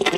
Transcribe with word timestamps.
السلام 0.00 0.12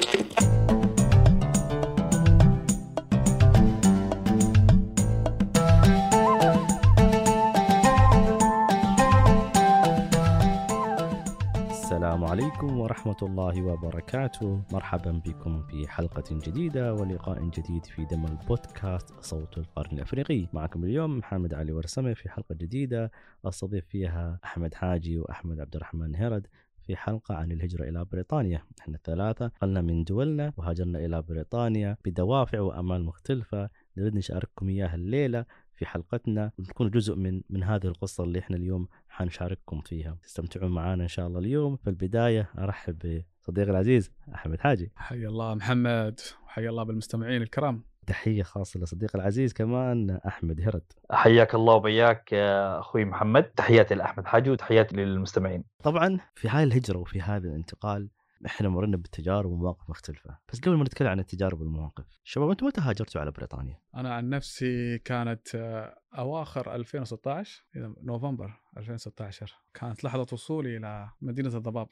عليكم 12.24 12.80
ورحمة 12.80 13.16
الله 13.22 13.62
وبركاته. 13.62 14.62
مرحبا 14.72 15.10
بكم 15.26 15.62
في 15.62 15.88
حلقة 15.88 16.24
جديدة 16.30 16.94
ولقاء 16.94 17.42
جديد 17.42 17.84
في 17.86 18.04
دم 18.04 18.24
البودكاست 18.24 19.14
صوت 19.20 19.58
القرن 19.58 19.96
الأفريقي. 19.96 20.46
معكم 20.52 20.84
اليوم 20.84 21.18
محمد 21.18 21.54
علي 21.54 21.72
ورسمة 21.72 22.14
في 22.14 22.28
حلقة 22.28 22.54
جديدة. 22.54 23.10
أستضيف 23.44 23.84
فيها 23.86 24.38
أحمد 24.44 24.74
حاجي 24.74 25.18
وأحمد 25.18 25.60
عبد 25.60 25.76
الرحمن 25.76 26.16
هرد. 26.16 26.46
في 26.86 26.96
حلقة 26.96 27.34
عن 27.34 27.52
الهجرة 27.52 27.88
إلى 27.88 28.04
بريطانيا. 28.04 28.62
إحنا 28.80 28.96
الثلاثة 28.96 29.50
قلنا 29.62 29.80
من 29.80 30.04
دولنا 30.04 30.52
وهاجرنا 30.56 30.98
إلى 30.98 31.22
بريطانيا 31.22 31.96
بدوافع 32.04 32.60
وأمال 32.60 33.04
مختلفة. 33.04 33.70
نريد 33.96 34.14
نشارككم 34.14 34.68
إياها 34.68 34.94
الليلة 34.94 35.44
في 35.74 35.86
حلقتنا. 35.86 36.52
وتكون 36.58 36.90
جزء 36.90 37.14
من 37.16 37.42
من 37.50 37.62
هذه 37.62 37.86
القصة 37.86 38.24
اللي 38.24 38.38
إحنا 38.38 38.56
اليوم 38.56 38.88
حنشارككم 39.08 39.80
فيها. 39.80 40.18
تستمتعون 40.22 40.70
معنا 40.70 41.02
إن 41.02 41.08
شاء 41.08 41.26
الله 41.26 41.38
اليوم. 41.38 41.76
في 41.76 41.90
البداية 41.90 42.50
أرحب 42.58 43.22
بصديقي 43.42 43.70
العزيز 43.70 44.12
أحمد 44.34 44.60
حاجي. 44.60 44.92
حيا 44.96 45.28
الله 45.28 45.54
محمد 45.54 46.20
وحيا 46.44 46.70
الله 46.70 46.82
بالمستمعين 46.82 47.42
الكرام. 47.42 47.91
تحية 48.06 48.42
خاصة 48.42 48.80
لصديقي 48.80 49.18
العزيز 49.18 49.52
كمان 49.52 50.10
أحمد 50.10 50.60
هرد. 50.60 50.92
حياك 51.10 51.54
الله 51.54 51.74
وبياك 51.74 52.32
يا 52.32 52.78
أخوي 52.78 53.04
محمد. 53.04 53.42
تحياتي 53.42 53.94
لأحمد 53.94 54.26
حاجي 54.26 54.50
وتحياتي 54.50 54.96
للمستمعين. 54.96 55.64
طبعا 55.82 56.18
في 56.34 56.48
هاي 56.48 56.64
الهجرة 56.64 56.98
وفي 56.98 57.20
هذا 57.20 57.48
الانتقال 57.48 58.10
إحنا 58.46 58.68
مرنا 58.68 58.96
بتجارب 58.96 59.50
ومواقف 59.50 59.90
مختلفة. 59.90 60.38
بس 60.52 60.60
قبل 60.60 60.76
ما 60.76 60.84
نتكلم 60.84 61.08
عن 61.08 61.18
التجارب 61.20 61.60
والمواقف 61.60 62.04
شباب 62.24 62.50
أنتم 62.50 62.66
متى 62.66 62.80
هاجرتوا 62.80 63.20
على 63.20 63.30
بريطانيا؟ 63.30 63.78
أنا 63.94 64.14
عن 64.14 64.28
نفسي 64.28 64.98
كانت 64.98 65.54
آه، 65.54 65.94
أواخر 66.18 66.74
2016 66.74 67.64
إذا 67.76 67.94
نوفمبر 68.02 68.52
2016 68.76 69.54
كانت 69.74 70.04
لحظة 70.04 70.26
وصولي 70.32 70.76
إلى 70.76 71.08
مدينة 71.20 71.56
الضباب. 71.56 71.88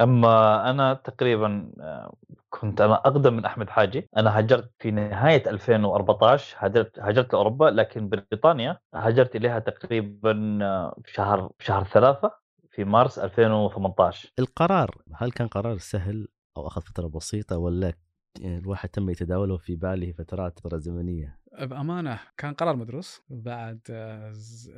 أما 0.00 0.70
أنا 0.70 0.94
تقريبا 0.94 1.72
آه، 1.80 2.14
كنت 2.50 2.80
أنا 2.80 2.94
أقدم 2.94 3.34
من 3.34 3.44
أحمد 3.44 3.70
حاجي. 3.70 4.08
أنا 4.16 4.38
هاجرت 4.38 4.70
في 4.78 4.90
نهاية 4.90 5.50
2014 5.50 6.56
هاجرت 6.58 6.98
هاجرت 6.98 7.32
لاوروبا 7.32 7.64
لكن 7.64 8.08
بريطانيا 8.08 8.78
هاجرت 8.94 9.36
إليها 9.36 9.58
تقريبا 9.58 10.58
آه، 10.62 10.96
في 11.04 11.12
شهر 11.12 11.50
في 11.58 11.64
شهر 11.64 11.84
ثلاثة 11.84 12.32
في 12.70 12.84
مارس 12.84 13.18
2018 13.18 14.32
القرار 14.38 15.02
هل 15.14 15.30
كان 15.30 15.48
قرار 15.48 15.78
سهل 15.78 16.28
أو 16.56 16.66
أخذ 16.66 16.82
فترة 16.82 17.06
بسيطة 17.06 17.58
ولا 17.58 17.92
الواحد 18.44 18.88
تم 18.88 19.10
يتداوله 19.10 19.56
في 19.56 19.76
باله 19.76 20.12
فترات 20.12 20.58
زمنية؟ 20.74 21.38
بأمانة 21.60 22.18
كان 22.36 22.54
قرار 22.54 22.76
مدروس 22.76 23.22
بعد 23.30 23.80
آه، 23.90 24.30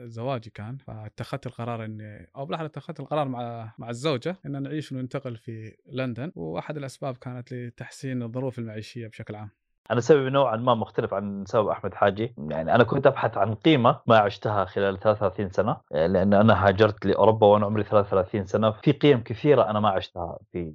زواجي 0.06 0.50
كان 0.50 0.76
فاتخذت 0.76 1.46
القرار 1.46 1.84
إني 1.84 2.30
أو 2.36 2.46
بالاحرى 2.46 2.66
اتخذت 2.66 3.00
القرار 3.00 3.28
مع 3.28 3.72
مع 3.78 3.90
الزوجة 3.90 4.36
إن 4.46 4.62
نعيش 4.62 4.92
وننتقل 4.92 5.36
في 5.36 5.76
لندن 5.92 6.32
وأحد 6.34 6.76
الأسباب 6.76 7.16
كانت 7.16 7.52
لتحسين 7.52 8.22
الظروف 8.22 8.58
المعيشية 8.58 9.08
بشكل 9.08 9.34
عام. 9.34 9.50
أنا 9.90 10.00
سببي 10.00 10.30
نوعا 10.30 10.56
ما 10.56 10.74
مختلف 10.74 11.14
عن 11.14 11.44
سبب 11.46 11.68
أحمد 11.68 11.94
حاجي. 11.94 12.34
يعني 12.38 12.74
أنا 12.74 12.84
كنت 12.84 13.06
أبحث 13.06 13.38
عن 13.38 13.54
قيمة 13.54 14.00
ما 14.06 14.18
عشتها 14.18 14.64
خلال 14.64 14.98
33 14.98 15.50
سنة 15.50 15.76
آه، 15.92 16.06
لأن 16.06 16.34
أنا 16.34 16.66
هاجرت 16.68 17.06
لأوروبا 17.06 17.46
وأنا 17.46 17.66
عمري 17.66 17.82
33 17.84 18.46
سنة. 18.46 18.70
في 18.70 18.92
قيم 18.92 19.22
كثيرة 19.22 19.70
أنا 19.70 19.80
ما 19.80 19.88
عشتها 19.88 20.38
في 20.52 20.72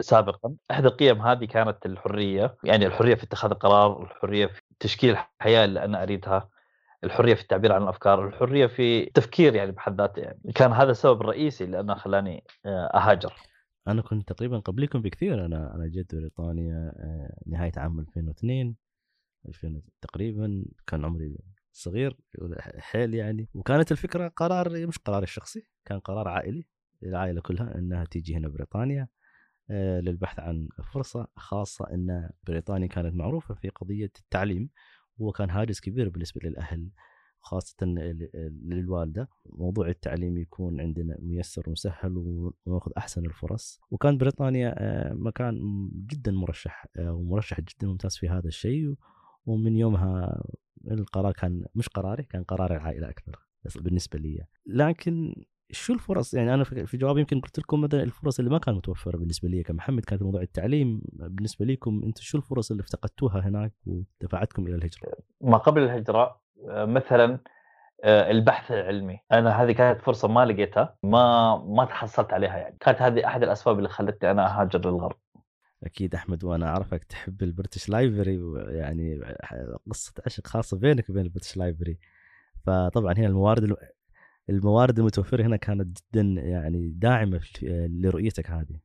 سابقا. 0.00 0.54
احدى 0.70 0.86
القيم 0.88 1.22
هذه 1.22 1.44
كانت 1.44 1.86
الحرية 1.86 2.56
يعني 2.64 2.86
الحرية 2.86 3.14
في 3.14 3.24
اتخاذ 3.24 3.50
القرار 3.50 4.02
الحرية 4.02 4.46
في 4.46 4.62
تشكيل 4.80 5.10
الحياة 5.10 5.64
اللي 5.64 5.84
أنا 5.84 6.02
أريدها 6.02 6.48
الحرية 7.04 7.34
في 7.34 7.42
التعبير 7.42 7.72
عن 7.72 7.82
الأفكار 7.82 8.28
الحرية 8.28 8.66
في 8.66 9.06
التفكير 9.06 9.54
يعني 9.54 9.72
بحد 9.72 10.00
ذاته 10.00 10.20
يعني. 10.20 10.40
كان 10.54 10.72
هذا 10.72 10.90
السبب 10.90 11.20
الرئيسي 11.20 11.64
اللي 11.64 11.80
أنا 11.80 11.94
خلاني 11.94 12.44
آه، 12.66 12.86
أهاجر. 12.86 13.34
أنا 13.88 14.02
كنت 14.02 14.28
تقريبا 14.28 14.58
قبلكم 14.58 15.02
بكثير. 15.02 15.46
أنا 15.46 15.74
أنا 15.74 15.86
جيت 15.86 16.14
بريطانيا 16.14 16.92
آه، 16.96 17.36
نهاية 17.46 17.72
عام 17.76 18.00
2002 18.00 18.76
2000 19.48 19.82
تقريبا. 20.00 20.64
كان 20.86 21.04
عمري 21.04 21.36
صغير 21.72 22.16
حيل 22.78 23.14
يعني. 23.14 23.48
وكانت 23.54 23.92
الفكرة 23.92 24.28
قرار 24.28 24.86
مش 24.86 24.98
قراري 24.98 25.24
الشخصي 25.24 25.66
كان 25.84 25.98
قرار 25.98 26.28
عائلي 26.28 26.66
العائلة 27.02 27.40
كلها 27.40 27.74
إنها 27.74 28.04
تيجي 28.04 28.36
هنا 28.36 28.48
بريطانيا. 28.48 29.02
آه، 29.02 29.23
للبحث 29.70 30.40
عن 30.40 30.68
فرصة 30.92 31.28
خاصة 31.36 31.86
أن 31.94 32.30
بريطانيا 32.46 32.86
كانت 32.86 33.14
معروفة 33.14 33.54
في 33.54 33.68
قضية 33.68 34.12
التعليم 34.20 34.70
وكان 35.18 35.50
هاجس 35.50 35.80
كبير 35.80 36.08
بالنسبة 36.08 36.40
للأهل 36.44 36.90
خاصة 37.40 37.76
للوالدة. 38.62 39.28
موضوع 39.46 39.88
التعليم 39.88 40.38
يكون 40.38 40.80
عندنا 40.80 41.16
ميسر 41.20 41.62
ومسهل 41.68 42.16
وناخذ 42.66 42.90
أحسن 42.96 43.26
الفرص. 43.26 43.80
وكان 43.90 44.18
بريطانيا 44.18 44.74
آه، 44.78 45.12
مكان 45.12 45.54
جدا 46.06 46.32
مرشح 46.32 46.86
آه، 46.96 47.12
ومرشح 47.12 47.60
جدا 47.60 47.86
ممتاز 47.86 48.16
في 48.16 48.28
هذا 48.28 48.48
الشيء. 48.48 48.94
ومن 49.46 49.76
يومها 49.76 50.42
القرار 50.90 51.32
كان 51.32 51.64
مش 51.74 51.88
قراري 51.88 52.22
كان 52.22 52.44
قرار 52.44 52.76
العائلة 52.76 53.10
أكثر 53.10 53.38
بالنسبة 53.76 54.18
لي. 54.18 54.46
لكن 54.66 55.44
شو 55.74 55.92
الفرص؟ 55.92 56.34
يعني 56.34 56.54
أنا 56.54 56.64
في 56.64 56.96
جوابي 56.96 57.20
يمكن 57.20 57.40
قلت 57.40 57.58
لكم 57.58 57.80
مثلا 57.80 58.02
الفرص 58.02 58.38
اللي 58.38 58.50
ما 58.50 58.58
كانت 58.58 58.76
متوفرة 58.76 59.16
بالنسبة 59.16 59.48
لي 59.48 59.62
كمحمد 59.62 60.04
كانت 60.04 60.22
موضوع 60.22 60.42
التعليم. 60.42 61.02
بالنسبة 61.12 61.64
لكم 61.66 62.02
أنتم 62.04 62.22
شو 62.22 62.38
الفرص 62.38 62.70
اللي 62.70 62.80
افتقدتوها 62.80 63.40
هناك 63.48 63.72
ودفعتكم 63.86 64.66
إلى 64.66 64.74
الهجرة؟ 64.74 65.12
ما 65.40 65.56
قبل 65.58 65.82
الهجرة 65.82 66.40
مثلا 66.68 67.38
آه، 68.04 68.30
البحث 68.30 68.72
العلمي. 68.72 69.18
أنا 69.32 69.62
هذه 69.62 69.72
كانت 69.72 70.00
فرصة 70.02 70.28
ما 70.28 70.44
لقيتها 70.46 70.96
ما 71.02 71.56
ما 71.56 71.84
تحصلت 71.84 72.32
عليها 72.32 72.56
يعني. 72.58 72.76
كانت 72.80 73.02
هذه 73.02 73.26
أحد 73.26 73.42
الأسباب 73.42 73.78
اللي 73.78 73.88
خلتني 73.88 74.30
أنا 74.30 74.60
أهاجر 74.60 74.78
للغرب. 74.90 75.16
أكيد 75.84 76.14
أحمد 76.14 76.44
وأنا 76.44 76.68
أعرفك 76.68 77.04
تحب 77.04 77.42
ال 77.42 77.48
British 77.48 77.88
Library 77.88 78.40
يعني 78.56 79.20
قصة 79.90 80.12
عشق 80.26 80.46
خاصة 80.46 80.78
بينك 80.78 81.10
وبين 81.10 81.22
ال 81.24 81.28
British 81.28 81.56
Library 81.56 81.98
فطبعا 82.66 83.12
هنا 83.12 83.26
الموارد 83.26 83.64
الم- 83.64 83.76
الموارد 84.50 84.98
المتوفرة 84.98 85.42
هنا 85.42 85.56
كانت 85.56 85.98
جدا 85.98 86.22
يعني 86.22 86.90
داعمة 86.90 87.40
لرؤيتك 87.62 88.50
هذه. 88.50 88.80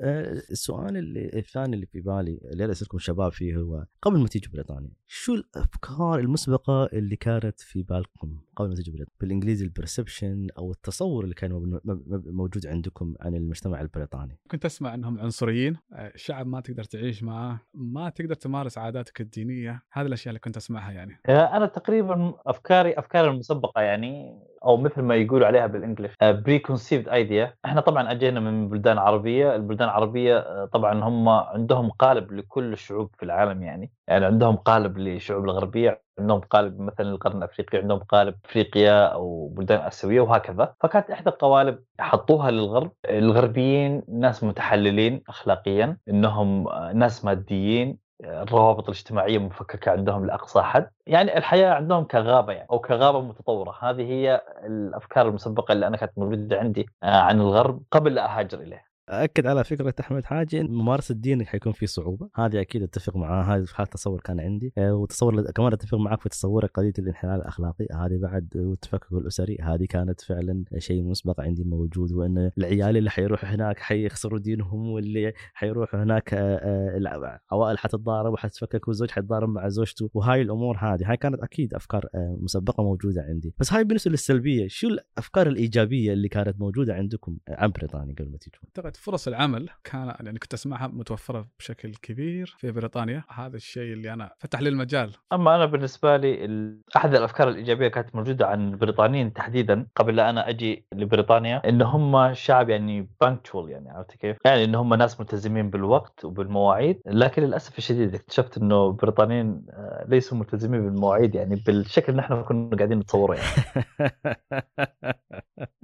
آه، 0.00 0.32
السؤال 0.50 0.96
اللي 0.96 1.30
الثاني 1.34 1.74
اللي 1.74 1.86
في 1.86 2.00
بالي 2.00 2.40
اللي 2.44 2.70
اسالكم 2.70 2.98
شباب 2.98 3.32
فيه 3.32 3.56
هو 3.56 3.86
قبل 4.02 4.20
ما 4.20 4.28
تيجوا 4.28 4.52
بريطانيا 4.52 4.90
شو 5.06 5.34
الأفكار 5.34 6.18
المسبقة 6.18 6.86
اللي 6.86 7.16
كانت 7.16 7.60
في 7.60 7.82
بالكم 7.82 8.38
قبل 8.56 8.68
ما 8.68 8.74
تيجوا 8.74 8.94
بريطانيا؟ 8.94 9.16
بالإنجليزي 9.20 9.64
ال 9.64 9.72
perception 9.72 10.48
أو 10.58 10.70
التصور 10.70 11.24
اللي 11.24 11.34
كان 11.34 11.80
موجود 12.10 12.66
عندكم 12.66 13.14
عن 13.20 13.34
المجتمع 13.34 13.80
البريطاني؟ 13.80 14.38
كنت 14.50 14.64
أسمع 14.64 14.94
إنهم 14.94 15.20
عنصريين. 15.20 15.76
آه، 15.92 16.12
شعب 16.16 16.46
ما 16.46 16.60
تقدر 16.60 16.84
تعيش 16.84 17.22
معاه 17.22 17.60
ما 17.74 18.10
تقدر 18.10 18.34
تمارس 18.34 18.78
عاداتك 18.78 19.20
الدينية. 19.20 19.82
هذه 19.92 20.06
الأشياء 20.06 20.30
اللي 20.30 20.40
كنت 20.40 20.56
أسمعها 20.56 20.92
يعني. 20.92 21.20
آه، 21.26 21.56
أنا 21.56 21.66
تقريبا 21.66 22.34
أفكاري 22.46 22.92
أفكاري 22.92 23.30
المسبقة 23.30 23.82
يعني 23.82 24.42
أو 24.64 24.76
مثل 24.76 25.02
ما 25.02 25.14
يقولوا 25.14 25.46
عليها 25.46 25.66
بال 25.66 26.14
English 26.22 26.58
preconceived 26.58 27.08
idea 27.08 27.54
إحنا 27.64 27.80
طبعا 27.80 28.12
اجينا 28.12 28.40
من 28.40 28.68
بلدان 28.68 28.98
عربية. 28.98 29.54
البلدان 29.56 29.88
العربية 29.88 30.38
آه، 30.38 30.64
طبعا 30.72 31.04
هم 31.04 31.28
عندهم 31.28 31.90
قالب 31.90 32.32
لكل 32.32 32.72
الشعوب 32.72 33.10
في 33.18 33.22
العالم 33.22 33.62
يعني. 33.62 33.92
يعني 34.08 34.24
عندهم 34.24 34.56
قالب 34.56 34.98
للشعوب 34.98 35.44
الغربية 35.44 36.02
عندهم 36.18 36.40
قالب 36.40 36.80
مثلا 36.80 37.10
القرن 37.10 37.38
الأفريقي 37.38 37.78
عندهم 37.78 37.98
قالب 37.98 38.34
أفريقيا 38.44 39.06
أو 39.06 39.48
بلدان 39.48 39.80
آسيوية 39.80 40.20
وهكذا. 40.20 40.74
فكانت 40.80 41.10
إحدى 41.10 41.30
القوالب 41.30 41.78
حطوها 42.00 42.50
للغرب. 42.50 42.92
الغربيين 43.10 44.02
ناس 44.08 44.44
متحللين 44.44 45.22
اخلاقيا 45.28 45.96
إنهم 46.08 46.68
آه، 46.68 46.92
ناس 46.92 47.24
ماديين 47.24 48.01
الروابط 48.20 48.84
الاجتماعية 48.88 49.38
مفككة 49.38 49.90
عندهم 49.90 50.26
لأقصى 50.26 50.62
حد، 50.62 50.90
يعني 51.06 51.38
الحياة 51.38 51.70
عندهم 51.74 52.04
كغابة 52.04 52.52
يعني 52.52 52.68
أو 52.70 52.78
كغابة 52.80 53.20
متطورة، 53.20 53.78
هذه 53.80 54.02
هي 54.02 54.42
الأفكار 54.64 55.28
المسبقة 55.28 55.72
اللي 55.72 55.86
أنا 55.86 55.96
كانت 55.96 56.12
موجودة 56.18 56.58
عندي 56.60 56.86
آه، 57.02 57.20
عن 57.20 57.40
الغرب 57.40 57.82
قبل 57.90 58.14
لا 58.14 58.36
أهاجر 58.38 58.60
اليه. 58.60 58.91
اكد 59.12 59.46
على 59.46 59.64
فكرة 59.64 59.94
أحمد 60.00 60.24
حاجة 60.24 60.60
إن 60.60 60.70
ممارسة 60.70 61.14
دينك 61.14 61.46
حيكون 61.46 61.72
في 61.72 61.86
صعوبة. 61.86 62.28
هذه 62.34 62.60
أكيد 62.60 62.82
أتفق 62.82 63.16
معاه. 63.16 63.42
هذا 63.42 63.66
هذا 63.76 63.84
تصور 63.84 64.20
كان 64.20 64.40
عندي. 64.40 64.72
آه، 64.78 64.94
وتصور 64.94 65.50
كمان 65.50 65.72
أتفق 65.72 65.98
معك 65.98 66.20
في 66.20 66.28
تصورك 66.28 66.70
قضية 66.70 66.92
الانحلال 66.98 67.40
الأخلاقي. 67.40 67.86
هذه 67.94 68.18
بعد 68.18 68.48
والتفكك 68.56 69.12
الأسري. 69.12 69.56
هذه 69.62 69.84
كانت 69.84 70.20
فعلا 70.20 70.64
شيء 70.78 71.02
مسبق 71.02 71.40
عندي 71.40 71.64
موجود. 71.64 72.12
وإن 72.12 72.50
العيال 72.58 72.96
اللي 72.96 73.10
حيروحوا 73.10 73.48
هناك 73.48 73.78
حيخسروا 73.78 74.38
دينهم 74.38 74.90
واللي 74.90 75.32
حيروحوا 75.54 76.02
هناك 76.02 76.34
آه، 76.34 76.56
آه، 76.56 76.96
العوائل 76.96 77.78
حتتضارب 77.78 78.32
وحتتفكك 78.32 78.88
والزوج 78.88 79.10
حيتضارب 79.10 79.48
مع 79.48 79.68
زوجته. 79.68 80.10
وهاي 80.14 80.42
الأمور 80.42 80.76
هذه 80.76 81.10
هاي 81.10 81.16
كانت 81.16 81.42
أكيد 81.42 81.74
أفكار 81.74 82.06
مسبقة 82.14 82.82
موجودة 82.82 83.22
عندي. 83.22 83.54
بس 83.58 83.72
هاي 83.72 83.84
بالنسبة 83.84 84.10
للسلبية 84.10 84.68
شو 84.68 84.88
الأفكار 84.88 85.46
الإيجابية 85.46 86.12
اللي 86.12 86.28
كانت 86.28 86.60
موجودة 86.60 86.94
عندكم 86.94 87.38
عن 87.48 87.70
بريطانيا 87.70 88.14
قبل 88.14 88.30
ما 88.30 88.38
تيجوا 88.38 88.60
أعتقد 88.64 88.96
فرص 89.02 89.28
العمل 89.28 89.68
كان 89.84 90.14
يعني 90.20 90.38
كنت 90.38 90.54
أسمعها 90.54 90.86
متوفرة 90.86 91.48
بشكل 91.58 91.94
كبير 91.94 92.54
في 92.58 92.70
بريطانيا. 92.72 93.24
هذا 93.28 93.56
الشيء 93.56 93.92
اللي 93.92 94.12
أنا 94.12 94.30
فتح 94.38 94.60
لي 94.60 94.68
المجال. 94.68 95.12
أما 95.32 95.56
أنا 95.56 95.66
بالنسبة 95.66 96.16
لي 96.16 96.44
ال- 96.44 96.80
أحد 96.96 97.14
الأفكار 97.14 97.48
الإيجابية 97.48 97.88
كانت 97.88 98.14
موجودة 98.16 98.46
عن 98.46 98.68
البريطانيين 98.72 99.32
تحديدا 99.32 99.86
قبل 99.96 100.16
لا 100.16 100.30
أنا 100.30 100.48
أجي 100.48 100.86
لبريطانيا 100.94 101.68
إن 101.68 101.82
هم 101.82 102.34
شعب 102.34 102.68
يعني 102.70 103.08
بانكتشوال 103.20 103.70
يعني 103.70 103.90
عرفت 103.90 104.12
كيف؟ 104.16 104.36
يعني 104.44 104.64
إن 104.64 104.74
هم 104.74 104.94
ناس 104.94 105.20
ملتزمين 105.20 105.70
بالوقت 105.70 106.24
وبالمواعيد. 106.24 107.00
لكن 107.06 107.42
للأسف 107.42 107.78
الشديد 107.78 108.14
اكتشفت 108.14 108.58
إنه 108.58 108.86
البريطانيين 108.86 109.66
آه، 109.70 110.04
ليسوا 110.08 110.38
ملتزمين 110.38 110.84
بالمواعيد 110.84 111.34
يعني 111.34 111.62
بالشكل 111.66 112.12
اللي 112.12 112.22
إحنا 112.22 112.42
كنا 112.42 112.76
قاعدين 112.76 112.98
نتصوره 112.98 113.34
يعني. 113.36 113.48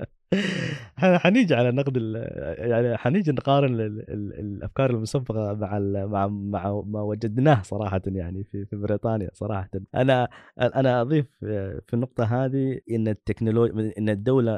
حنيجي 0.96 1.54
على 1.54 1.70
نقد 1.70 1.96
يعني 2.58 2.96
حنيجي 2.96 3.32
نقارن 3.32 3.74
ال- 3.74 4.10
ال- 4.10 4.40
الأفكار 4.40 4.90
المسبقه 4.90 5.54
مع 5.54 5.78
مع 6.06 6.28
مع 6.28 6.82
ما 6.86 7.02
وجدناه 7.02 7.62
صراحة 7.62 8.02
يعني 8.06 8.44
في 8.44 8.64
في 8.66 8.76
بريطانيا 8.76 9.30
صراحة. 9.32 9.70
أنا 9.94 10.28
أنا 10.58 11.00
أضيف 11.00 11.26
في 11.86 11.94
النقطة 11.94 12.24
هذه 12.44 12.80
إن 12.90 13.08
التكنولوجيا 13.08 13.92
إن 13.98 14.08
الدولة 14.08 14.56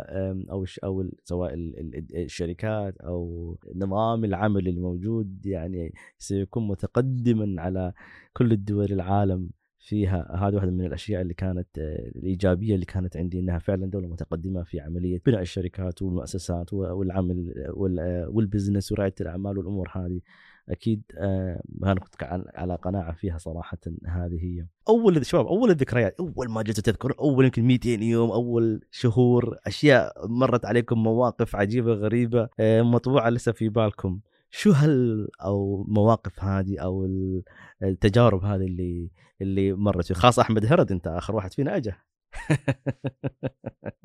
أو 0.51 0.65
أو 0.85 1.05
سواء 1.25 1.55
ال- 1.55 1.79
ال- 1.97 2.17
الشركات 2.17 3.01
أو 3.01 3.57
نظام 3.75 4.25
العمل 4.25 4.69
الموجود 4.69 5.47
يعني 5.47 5.93
سيكون 6.19 6.69
متقدما 6.69 7.63
على 7.63 7.93
كل 8.33 8.53
الدول 8.53 8.93
العالم. 8.93 9.51
فيها 9.83 10.37
هذه 10.49 10.55
واحدة 10.55 10.71
من 10.71 10.85
الأشياء 10.87 11.23
اللي 11.23 11.35
كانت 11.35 11.69
آه، 11.79 12.09
الإيجابية 12.17 12.75
اللي 12.75 12.87
كانت 12.87 13.17
عندي 13.17 13.41
إنها 13.41 13.59
فعلا 13.59 13.87
دولة 13.87 14.09
متقدمة 14.09 14.63
في 14.63 14.81
عملية 14.81 15.21
بناء 15.27 15.41
الشركات 15.41 16.03
والمؤسسات 16.03 16.73
والعمل 16.73 17.53
وال- 17.71 17.99
آه، 18.01 18.29
والبزنس 18.29 18.93
ورعاية 18.93 19.15
الأعمال 19.21 19.59
والأمور 19.59 19.89
هذه. 19.93 20.21
أكيد 20.69 21.03
آه، 21.19 21.63
أنا 21.85 21.95
كنت 22.01 22.15
على- 22.25 22.81
قناعة 22.83 23.13
فيها 23.13 23.39
صراحة 23.39 23.79
هذه 24.07 24.39
هي. 24.45 24.67
أول 24.89 25.27
شباب 25.27 25.47
أول 25.47 25.71
الذكريات 25.71 26.15
أول 26.21 26.51
ما 26.51 26.63
جلست 26.63 26.81
تذكر 26.81 27.15
أول 27.21 27.45
يمكن 27.45 27.63
200 27.65 28.03
يوم 28.03 28.31
أول 28.31 28.81
شهور 28.91 29.57
أشياء 29.67 30.27
مرت 30.29 30.65
عليكم 30.65 31.03
مواقف 31.03 31.57
عجيبة 31.57 31.93
غريبة 31.93 32.49
مطبوعة 32.61 33.31
لسه 33.31 33.53
في 33.53 33.69
بالكم. 33.69 34.21
شو 34.51 34.71
هال 34.73 35.29
أو 35.45 35.85
مواقف 35.89 36.45
هذه 36.45 36.79
أو 36.79 37.05
ال- 37.05 37.43
التجارب 37.83 38.45
هذه 38.45 38.67
اللي 38.67 39.11
اللي 39.41 39.73
مرت 39.73 40.07
فيه 40.07 40.15
خاص 40.15 40.39
أحمد 40.39 40.67
هرد 40.73 40.93
أنت 40.93 41.07
آخر 41.07 41.37
واحد 41.37 41.53
فينا 41.53 41.77
اجى 41.77 41.93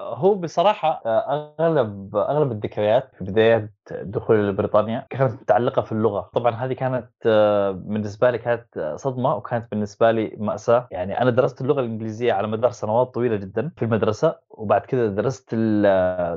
هو 0.00 0.34
بصراحة 0.34 1.02
آه، 1.06 1.54
أغلب 1.60 2.16
أغلب 2.16 2.52
الذكريات 2.52 3.14
في 3.18 3.24
بداية 3.24 3.72
دخولي 3.92 4.42
لبريطانيا 4.42 5.06
كانت 5.10 5.32
متعلقة 5.42 5.82
في 5.82 5.92
اللغة، 5.92 6.30
طبعا 6.34 6.54
هذه 6.54 6.72
كانت 6.72 7.10
آه، 7.26 7.70
بالنسبة 7.70 8.30
لي 8.30 8.38
كانت 8.38 8.94
صدمة 8.96 9.34
وكانت 9.36 9.70
بالنسبة 9.70 10.10
لي 10.10 10.36
مأساة، 10.38 10.88
يعني 10.90 11.20
أنا 11.20 11.30
درست 11.30 11.60
اللغة 11.60 11.80
الإنجليزية 11.80 12.32
على 12.32 12.46
مدار 12.48 12.70
سنوات 12.70 13.14
طويلة 13.14 13.36
جدا 13.36 13.70
في 13.76 13.84
المدرسة 13.84 14.38
وبعد 14.54 14.80
كذا 14.80 15.06
درست 15.06 15.54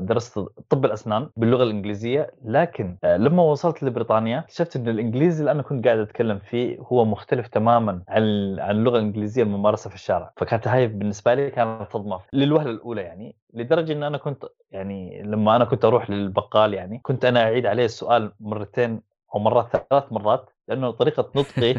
درست 0.01 0.39
طب 0.69 0.85
الأسنان 0.85 1.29
باللغة 1.37 1.63
الإنجليزية، 1.63 2.31
لكن 2.45 2.97
آه، 3.03 3.17
لما 3.17 3.43
وصلت 3.43 3.83
لبريطانيا 3.83 4.39
اكتشفت 4.39 4.75
إن 4.75 4.89
الإنجليزي 4.89 5.39
اللي 5.39 5.51
أنا 5.51 5.61
كنت 5.61 5.85
قاعد 5.85 5.99
أتكلم 5.99 6.39
فيه 6.39 6.77
هو 6.79 7.05
مختلف 7.05 7.47
تماما 7.47 8.01
عن 8.09 8.55
عن 8.59 8.75
اللغة 8.75 8.97
الإنجليزية 8.97 9.43
الممارسة 9.43 9.89
في 9.89 9.95
الشارع، 9.95 10.31
فكانت 10.37 10.67
هاي 10.67 10.87
بالنسبة 10.87 11.33
لي 11.33 11.51
كانت 11.51 11.87
صدمة 11.93 12.19
للوهلة 12.33 12.71
الأولى 12.71 13.01
يعني. 13.01 13.35
لدرجة 13.53 13.93
إن 13.93 14.03
أنا 14.03 14.17
كنت 14.17 14.45
يعني 14.71 15.23
لما 15.23 15.55
أنا 15.55 15.65
كنت 15.65 15.85
أروح 15.85 16.09
للبقال 16.09 16.73
يعني 16.73 16.99
كنت 17.03 17.25
أنا 17.25 17.41
أعيد 17.43 17.65
عليه 17.65 17.85
السؤال 17.85 18.31
مرتين 18.39 19.01
أو 19.35 19.39
مرات 19.39 19.67
ثلاث 19.89 20.03
مرات. 20.11 20.49
لأنه 20.67 20.91
طريقة 20.91 21.31
نطقي. 21.35 21.75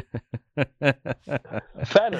فعلا 1.94 2.18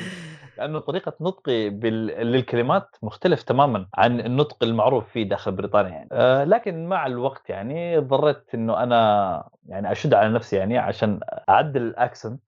لأنه 0.58 0.78
طريقة 0.78 1.12
نطقي 1.20 1.70
بال... 1.70 2.06
للكلمات 2.06 2.96
مختلف 3.02 3.42
تماما 3.42 3.86
عن 3.94 4.20
النطق 4.20 4.64
المعروف 4.64 5.08
فيه 5.08 5.28
داخل 5.28 5.52
بريطانيا 5.52 5.90
يعني. 5.90 6.08
آه 6.12 6.44
لكن 6.44 6.86
مع 6.86 7.06
الوقت 7.06 7.50
يعني 7.50 7.98
اضطريت 7.98 8.54
إنه 8.54 8.82
أنا 8.82 9.48
يعني 9.66 9.92
أشد 9.92 10.14
على 10.14 10.34
نفسي 10.34 10.56
يعني 10.56 10.78
عشان 10.78 11.20
أعدل 11.48 11.82
ال 11.82 11.91
accent 11.91 12.40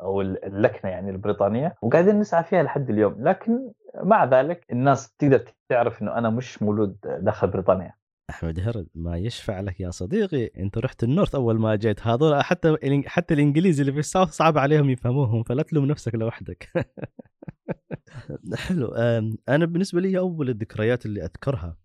أو 0.00 0.20
اللكنة 0.20 0.90
يعني 0.90 1.10
البريطانية 1.10 1.74
وقاعدين 1.82 2.20
نسعى 2.20 2.44
فيها 2.44 2.62
لحد 2.62 2.90
اليوم. 2.90 3.16
لكن 3.18 3.72
مع 3.94 4.24
ذلك 4.24 4.66
الناس 4.72 5.14
تقدر 5.16 5.44
تعرف 5.68 6.02
إنه 6.02 6.18
أنا 6.18 6.30
مش 6.30 6.62
مولود 6.62 6.96
داخل 7.04 7.46
بريطانيا. 7.46 7.94
أحمد 8.30 8.60
هرد 8.60 8.88
ما 8.94 9.16
يشفع 9.16 9.60
لك 9.60 9.80
يا 9.80 9.90
صديقي. 9.90 10.46
أنت 10.46 10.78
رحت 10.78 11.04
ال 11.04 11.09
north 11.09 11.34
أول 11.34 11.58
ما 11.60 11.76
جيت. 11.76 12.06
هذول 12.06 12.42
حتى 12.42 12.76
حتى 13.06 13.34
الإنجليزي 13.34 13.80
اللي 13.80 13.92
في 13.92 13.98
ال 13.98 14.03
south 14.03 14.30
صعب 14.30 14.58
عليهم 14.58 14.90
يفهموهم 14.90 15.42
فلا 15.42 15.62
تلوم 15.62 15.84
نفسك 15.84 16.14
لوحدك. 16.14 16.68
حلو. 18.54 18.88
أنا 19.48 19.66
بالنسبة 19.66 20.00
لي 20.00 20.18
أول 20.18 20.48
الذكريات 20.50 21.06
اللي 21.06 21.24
أذكرها 21.24 21.76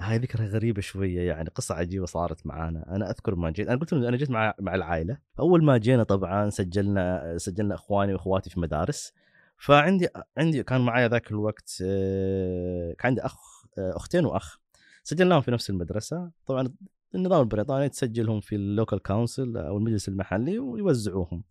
هاي 0.00 0.18
ذكرى 0.18 0.46
غريبة 0.46 0.80
شوية 0.80 1.20
يعني 1.28 1.48
قصة 1.48 1.74
عجيبة 1.74 2.06
صارت 2.06 2.46
معانا، 2.46 2.96
أنا 2.96 3.10
أذكر 3.10 3.34
ما 3.34 3.50
جيت، 3.50 3.68
أنا 3.68 3.80
قلت 3.80 3.92
أنا 3.92 4.16
جيت 4.16 4.30
مع 4.30 4.54
مع 4.60 4.74
العائلة، 4.74 5.18
أول 5.40 5.64
ما 5.64 5.78
جينا 5.78 6.02
طبعا 6.02 6.50
سجلنا 6.50 7.34
سجلنا 7.38 7.74
إخواني 7.74 8.12
وأخواتي 8.12 8.50
في 8.50 8.60
مدارس، 8.60 9.12
فعندي 9.56 10.08
عندي 10.38 10.62
كان 10.62 10.80
معايا 10.80 11.08
ذاك 11.08 11.30
الوقت 11.30 11.82
آه، 11.84 12.92
كان 12.92 13.08
عندي 13.08 13.20
أخ 13.20 13.36
آه، 13.78 13.96
أختين 13.96 14.24
وأخ، 14.24 14.60
سجلناهم 15.02 15.40
في 15.40 15.50
نفس 15.50 15.70
المدرسة، 15.70 16.30
طبعا 16.46 16.68
النظام 17.14 17.40
البريطاني 17.40 17.88
تسجلهم 17.88 18.40
في 18.40 18.54
ال 18.54 18.62
local 18.62 19.02
council 19.02 19.56
أو 19.56 19.76
المجلس 19.76 20.08
المحلي 20.08 20.58
ويوزعوهم. 20.58 21.44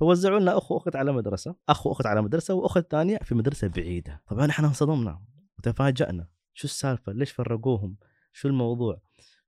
فوزعوا 0.00 0.40
لنا 0.40 0.58
اخ 0.58 0.72
وأخت 0.72 0.96
على 0.96 1.12
مدرسة، 1.12 1.54
أخ 1.68 1.86
وأخت 1.86 2.06
على 2.06 2.22
مدرسة 2.22 2.54
وأخت 2.54 2.90
ثانية 2.90 3.18
في 3.18 3.34
مدرسة 3.34 3.68
بعيدة، 3.68 4.22
طبعا 4.28 4.50
إحنا 4.50 4.68
انصدمنا 4.68 5.20
وتفاجأنا، 5.58 6.26
شو 6.54 6.64
السالفة؟ 6.64 7.12
ليش 7.12 7.30
فرقوهم؟ 7.30 7.96
شو 8.32 8.48
الموضوع؟ 8.48 9.00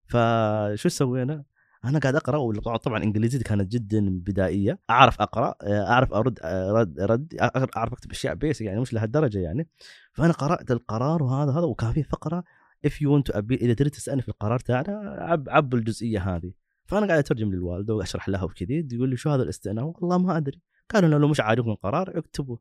فشو 0.07 0.89
سوينا؟ 0.89 1.45
أنا 1.85 1.99
قاعد 1.99 2.15
أقرأ 2.15 2.77
طبعا 2.77 3.03
إنجليزيتي 3.03 3.45
كانت 3.45 3.73
جدا 3.73 4.09
بدائية، 4.11 4.79
أعرف 4.91 5.21
أقرأ، 5.21 5.55
أعرف 5.63 6.13
أرد 6.13 6.39
رد 6.45 7.01
رد 7.01 7.35
أعرف 7.77 7.93
أكتب 7.93 8.11
أشياء 8.11 8.35
basic 8.35 8.61
يعني 8.61 8.81
مش 8.81 8.93
لهالدرجة 8.93 9.39
يعني. 9.39 9.69
فأنا 10.13 10.33
قرأت 10.33 10.71
القرار 10.71 11.23
وهذا 11.23 11.53
هذا 11.53 11.67
وكان 11.67 11.93
في 11.93 12.03
فقرة 12.03 12.45
you 12.87 13.09
want 13.09 13.33
to 13.33 13.37
appeal 13.39 13.63
إذا 13.63 13.75
تريد 13.75 13.93
تستأنف 13.93 14.23
في 14.23 14.29
القرار 14.29 14.59
تاعنا 14.59 15.17
عب 15.19 15.49
عب 15.49 15.75
الجزئية 15.75 16.37
هذه. 16.37 16.53
فأنا 16.87 17.07
قاعد 17.07 17.19
أترجم 17.19 17.51
للوالدة 17.51 17.95
وأشرح 17.95 18.29
لها 18.29 18.45
وكذي 18.45 18.89
يقول 18.93 19.09
لي 19.09 19.17
شو 19.17 19.31
هذا 19.31 19.43
الاستئناف؟ 19.43 19.85
والله 19.85 20.19
ما 20.19 20.37
أدري. 20.37 20.61
قالوا 20.91 21.19
لو 21.19 21.29
مش 21.29 21.41
عاجبكم 21.41 21.71
القرار 21.71 22.19
اكتبوا. 22.19 22.57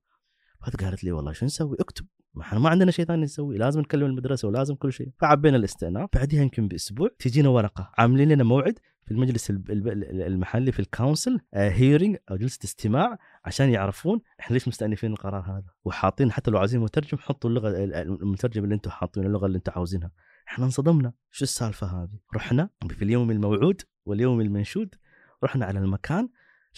فقالت 0.61 1.03
لي 1.03 1.11
والله 1.11 1.31
شو 1.31 1.45
نسوي؟ 1.45 1.77
اكتب 1.79 2.05
ما 2.37 2.43
إحنا 2.43 2.59
ما 2.59 2.69
عندنا 2.69 2.91
شيء 2.91 3.05
ثاني 3.05 3.23
نسوي 3.23 3.57
لازم 3.57 3.79
نكلم 3.79 4.05
المدرسة 4.05 4.47
ولازم 4.47 4.75
كل 4.75 4.93
شيء 4.93 5.09
فعبينا 5.19 5.57
الاستئناف 5.57 6.09
بعدها 6.13 6.41
يمكن 6.41 6.67
بأسبوع 6.67 7.09
تجينا 7.19 7.49
ورقة 7.49 7.91
عاملين 7.97 8.29
لنا 8.31 8.43
موعد 8.43 8.79
في 9.07 9.13
المجلس 9.13 9.49
المحلي 9.49 10.71
في 10.71 10.79
ال 10.79 10.87
council 10.87 11.39
hearing 11.53 12.17
أو 12.31 12.35
جلسة 12.35 12.59
استماع 12.63 13.17
عشان 13.45 13.69
يعرفون 13.69 14.21
إحنا 14.39 14.53
ليش 14.53 14.67
مستأنفين 14.67 15.11
القرار 15.11 15.41
هذا. 15.41 15.71
وحاطين 15.85 16.31
حتى 16.31 16.51
لو 16.51 16.57
عايزين 16.57 16.81
مترجم 16.81 17.17
حطوا 17.17 17.49
اللغة 17.49 17.69
المترجم 18.03 18.63
اللي 18.63 18.75
أنتم 18.75 18.89
حاطين 18.89 19.25
اللغة 19.25 19.45
اللي 19.45 19.57
أنتم 19.57 19.71
عاوزينها. 19.75 20.11
إحنا 20.47 20.65
انصدمنا. 20.65 21.13
شو 21.31 21.43
السالفة 21.43 21.87
هذه؟ 21.87 22.19
رحنا 22.35 22.69
في 22.89 23.01
اليوم 23.01 23.31
الموعود 23.31 23.81
واليوم 24.05 24.41
المنشود 24.41 24.95
رحنا 25.43 25.65
على 25.65 25.79
المكان 25.79 26.29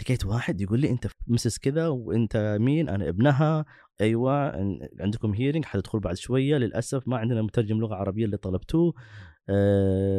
لقيت 0.01 0.25
واحد 0.25 0.61
يقول 0.61 0.79
لي 0.79 0.89
أنت 0.89 1.07
مسس 1.27 1.57
كذا 1.57 1.87
وأنت 1.87 2.57
مين؟ 2.59 2.89
أنا 2.89 3.09
ابنها. 3.09 3.65
أيوه 4.01 4.51
عندكم 4.99 5.33
هيرنج 5.33 5.65
حتدخل 5.65 5.99
بعد 5.99 6.15
شوية. 6.15 6.57
للأسف 6.57 7.07
ما 7.07 7.17
عندنا 7.17 7.41
مترجم 7.41 7.77
لغة 7.79 7.95
عربية 7.95 8.25
اللي 8.25 8.37
طلبتوه. 8.37 8.93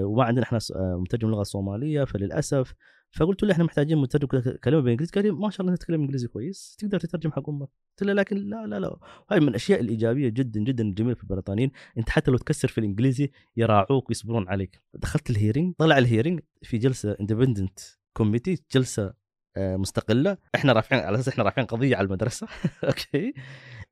وما 0.05 0.25
عندنا 0.25 0.45
إحنا 0.45 0.59
آه، 0.77 0.97
مترجم 1.01 1.29
لغة 1.31 1.43
صومالية 1.43 2.05
فللأسف. 2.05 2.75
فقلت 3.13 3.43
له 3.43 3.53
إحنا 3.53 3.65
محتاجين 3.65 3.99
مترجم 3.99 4.27
كلمة 4.65 4.81
بالانجليزي 4.81 5.13
قال 5.13 5.25
لي 5.25 5.31
ما 5.31 5.51
شاء 5.51 5.67
الله 5.67 5.77
تتكلم 5.77 6.01
إنجليزي 6.01 6.29
كويس 6.29 6.77
تقدر 6.79 7.01
تترجم 7.01 7.33
حق 7.33 7.49
أمك. 7.49 7.69
قلت 7.91 8.03
له 8.03 8.13
لكن 8.13 8.37
لا 8.37 8.67
لا 8.67 8.81
لا. 8.81 8.97
هاي 9.31 9.41
من 9.41 9.49
الأشياء 9.49 9.81
الإيجابية 9.81 10.29
جدا 10.29 10.61
جدا 10.61 10.85
الجميلة 10.85 11.15
في 11.15 11.23
البريطانيين 11.23 11.71
إنت 11.99 12.11
حتى 12.11 12.31
لو 12.31 12.37
تكسر 12.37 12.69
في 12.69 12.79
الإنجليزي 12.79 13.31
يراعوك 13.57 14.09
ويصبرون 14.09 14.49
عليك. 14.49 14.81
دخلت 14.95 15.31
ال 15.31 15.36
hearing 15.36 15.75
طلع 15.79 15.99
ال 15.99 16.04
hearing 16.04 16.41
في 16.63 16.79
جلسة 16.79 17.17
independent 17.21 17.79
committee 18.13 18.59
جلسة 18.75 19.13
آه، 19.57 19.77
مستقلة. 19.77 20.37
إحنا 20.55 20.73
رافعين 20.73 21.03
على 21.03 21.15
أساس 21.15 21.29
إحنا 21.29 21.45
رافعين 21.45 21.67
قضية 21.67 21.97
على 21.97 22.05
المدرسة. 22.05 22.47
okay. 22.85 23.35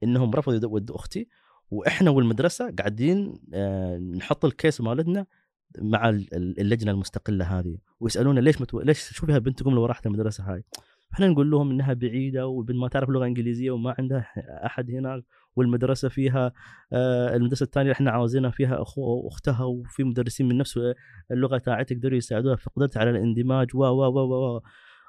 إنهم 0.03 0.31
رفضوا 0.31 0.71
يودوا 0.71 0.97
أختي. 0.97 1.29
وإحنا 1.71 2.11
والمدرسة 2.11 2.71
قاعدين 2.79 3.41
آه، 3.55 3.99
نحط 3.99 4.45
ال 4.45 4.52
case 4.52 4.81
مالتنا 4.81 5.27
مع 5.79 6.09
ال- 6.09 6.35
ال- 6.35 6.61
اللجنة 6.61 6.91
المستقلة 6.91 7.59
هذه 7.59 7.79
ويسألونا 8.01 8.41
ليش 8.41 8.61
متو... 8.61 8.81
ليش 8.81 9.13
شو 9.13 9.27
فيها 9.27 9.39
بنتكم 9.39 9.71
لو 9.71 9.87
راحت 9.87 10.07
المدرسة 10.07 10.45
هاي؟ 10.53 10.65
إحنا 11.13 11.29
نقول 11.29 11.51
لهم 11.51 11.71
إنها 11.71 11.93
بعيدة 11.93 12.47
والبنت 12.47 12.77
ما 12.77 12.89
تعرف 12.89 13.09
لغة 13.11 13.27
إنجليزية 13.27 13.71
وما 13.71 13.95
عندها 13.99 14.27
أحد 14.67 14.91
هناك 14.91 15.23
والمدرسة 15.57 16.09
فيها 16.09 16.53
آه، 16.93 17.37
المدرسة 17.37 17.65
الثانية 17.65 17.93
إحنا 17.93 18.11
عاوزينها 18.11 18.51
فيها 18.51 18.83
اخو 18.83 19.29
أختها 19.29 19.65
وفي 19.65 20.05
مدرسين 20.05 20.49
من 20.49 20.59
نفس 20.59 20.81
اللغة 21.31 21.59
تاعتك 21.59 21.93
يقدروا 21.93 22.17
يساعدوها 22.19 22.57
فقدرت 22.57 22.97
على 22.97 23.11
الاندماج 23.11 23.77
و 23.77 23.85
و 23.85 24.03
و 24.19 24.61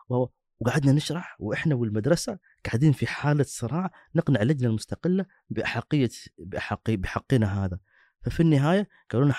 و 0.10 0.28
وقعدنا 0.60 0.92
نشرح 0.92 1.36
وإحنا 1.39 1.75
والمدرسة 1.75 2.39
قاعدين 2.66 2.92
في 2.92 3.08
حالة 3.08 3.44
صراع 3.44 3.92
نقنع 4.16 4.42
اللجنة 4.42 4.70
المستقلة 4.70 5.25
بأحقية 5.50 6.10
بحقي 6.38 6.98
بحقنا 6.98 7.66
هذا. 7.66 7.80
ففي 8.22 8.39
النهاية 8.39 8.88
قالوا 9.12 9.25
لنا 9.25 9.34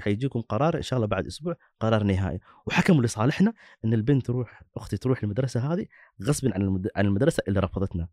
حيجيكم 0.00 0.40
قرار 0.40 0.76
إن 0.76 0.82
شاء 0.82 0.96
الله 0.96 1.06
بعد 1.06 1.26
أسبوع 1.26 1.56
قرار 1.80 2.02
نهائي. 2.02 2.40
وحكموا 2.66 3.02
لصالحنا 3.02 3.52
إن 3.84 3.94
البنت 3.94 4.26
تروح 4.26 4.62
أختي 4.76 4.96
تروح 4.96 5.22
المدرسة 5.22 5.72
هذه 5.72 5.86
غصبا 6.22 6.54
عن 6.54 6.84
عن 6.96 7.06
المدرسة 7.06 7.42
اللي 7.48 7.60
رفضتنا. 7.60 8.08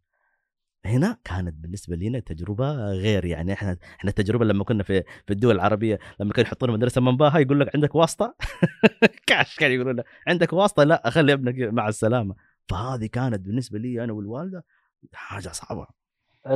هنا 0.85 1.17
كانت 1.23 1.53
بالنسبة 1.53 1.95
لنا 1.95 2.19
تجربة 2.19 2.71
غير 2.91 3.25
يعني 3.25 3.53
إحنا 3.53 3.77
إحنا 3.99 4.09
التجربة 4.09 4.45
لما 4.45 4.63
كنا 4.63 4.83
في 4.83 5.03
في 5.27 5.33
الدول 5.33 5.55
العربية 5.55 5.99
لما 6.19 6.33
كانوا 6.33 6.47
يحطون 6.47 6.71
مدرسه 6.71 7.01
منباها 7.01 7.39
يقول 7.39 7.59
لك 7.59 7.75
عندك 7.75 7.95
واسطة؟ 7.95 8.35
كاش 9.27 9.55
كانوا 9.55 9.75
يقولون 9.75 10.03
عندك 10.27 10.53
واسطة؟ 10.53 10.83
لا 10.83 11.07
اخلي 11.07 11.33
ابنك 11.33 11.55
مع 11.73 11.87
السلامة. 11.87 12.35
فهذه 12.69 13.05
كانت 13.05 13.39
بالنسبة 13.39 13.79
لي 13.79 14.03
أنا 14.03 14.13
والوالدة 14.13 14.65
حاجة 15.13 15.49
صعبة. 15.49 15.87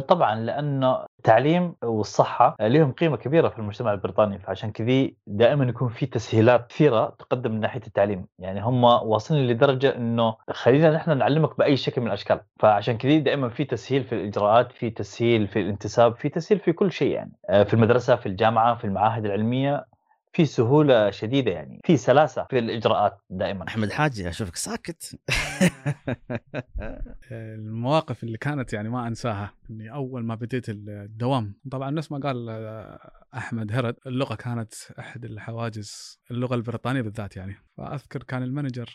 طبعا 0.07 0.35
لأنه 0.35 1.05
التعليم 1.19 1.75
والصحة 1.83 2.55
لهم 2.61 2.91
قيمة 2.91 3.17
كبيرة 3.17 3.49
في 3.49 3.59
المجتمع 3.59 3.93
البريطاني 3.93 4.39
فعشان 4.39 4.71
كذي 4.71 5.17
دائما 5.27 5.65
يكون 5.65 5.89
في 5.89 6.05
تسهيلات 6.05 6.67
كثيرة 6.67 7.15
تقدم 7.19 7.51
من 7.51 7.59
ناحية 7.59 7.81
التعليم. 7.87 8.25
يعني 8.39 8.61
هم 8.61 8.83
واصلين 8.83 9.47
لدرجة 9.47 9.95
إنه 9.95 10.35
خلينا 10.51 10.91
نحن 10.91 11.17
نعلمك 11.17 11.57
بأي 11.57 11.77
شكل 11.77 12.01
من 12.01 12.07
الأشكال. 12.07 12.39
فعشان 12.59 12.97
كذي 12.97 13.19
دائما 13.19 13.49
في 13.49 13.65
تسهيل 13.65 14.03
في 14.03 14.15
الإجراءات 14.15 14.71
في 14.71 14.89
تسهيل 14.89 15.47
في 15.47 15.59
الانتساب 15.59 16.15
في 16.15 16.29
تسهيل 16.29 16.59
في 16.59 16.73
كل 16.73 16.91
شيء 16.91 17.11
يعني. 17.11 17.31
آه، 17.49 17.63
في 17.63 17.73
المدرسة 17.73 18.15
في 18.15 18.25
الجامعة 18.25 18.75
في 18.75 18.85
المعاهد 18.85 19.25
العلمية. 19.25 19.85
في 20.31 20.45
سهولة 20.45 21.11
شديدة 21.11 21.51
يعني 21.51 21.81
في 21.85 21.97
سلاسة 21.97 22.47
في 22.49 22.59
الإجراءات 22.59 23.21
دائما. 23.29 23.67
أحمد 23.67 23.91
حاجي 23.91 24.29
أشوفك 24.29 24.55
ساكت. 24.55 25.19
المواقف 27.31 28.23
اللي 28.23 28.37
كانت 28.37 28.73
يعني 28.73 28.89
ما 28.89 29.07
أنساها 29.07 29.53
إني 29.69 29.93
أول 29.93 30.25
ما 30.25 30.35
بديت 30.35 30.69
الدوام. 30.69 31.55
طبعا 31.71 31.91
نفس 31.91 32.11
ما 32.11 32.17
قال 32.17 32.49
أحمد 33.35 33.71
هرد 33.71 33.95
اللغة 34.07 34.35
كانت 34.35 34.73
أحد 34.99 35.25
الحواجز 35.25 36.19
اللغة 36.31 36.55
البريطانية 36.55 37.01
بالذات 37.01 37.35
يعني. 37.35 37.55
فأذكر 37.77 38.23
كان 38.23 38.43
ال 38.43 38.49
manager 38.49 38.89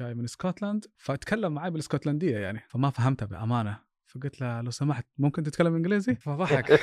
جاي 0.00 0.14
من 0.14 0.24
اسكتلند 0.24 0.84
فتكلم 0.96 1.52
معي 1.52 1.70
بالاسكتلنديه 1.70 2.38
يعني. 2.38 2.60
فما 2.68 2.90
فهمته 2.90 3.26
بأمانة. 3.26 3.78
فقلت 4.06 4.40
له 4.40 4.60
لو 4.60 4.70
سمحت 4.70 5.06
ممكن 5.18 5.42
تتكلم 5.42 5.74
إنجليزي؟ 5.74 6.14
فضحك. 6.14 6.72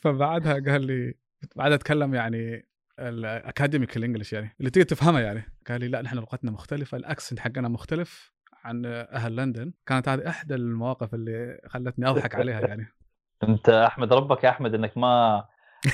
فبعدها 0.00 0.52
قال 0.52 0.86
لي 0.86 1.14
بعدها 1.56 1.74
اتكلم 1.74 2.14
يعني 2.14 2.68
ال 2.98 3.09
academic 3.09 3.96
ال 3.96 4.00
English 4.00 4.32
يعني 4.32 4.56
اللي 4.60 4.70
تقدر 4.70 4.86
تفهمها 4.86 5.20
يعني. 5.20 5.42
قال 5.68 5.80
لي 5.80 5.88
لا 5.88 6.02
نحن 6.02 6.16
لغتنا 6.16 6.50
مختلفة 6.50 6.96
ال 6.96 7.02
accent 7.02 7.40
حقنا 7.40 7.68
مختلف 7.68 8.32
عن 8.64 8.86
أهل 8.86 9.36
لندن. 9.36 9.72
كانت 9.86 10.08
هذه 10.08 10.28
إحدى 10.28 10.54
المواقف 10.54 11.14
اللي 11.14 11.60
خلتني 11.66 12.08
أضحك 12.08 12.34
عليها 12.34 12.60
يعني. 12.60 12.86
أنت 13.48 13.68
أحمد 13.68 14.12
ربك 14.12 14.44
يا 14.44 14.48
احمد 14.48 14.74
إنك 14.74 14.98
ما 14.98 15.44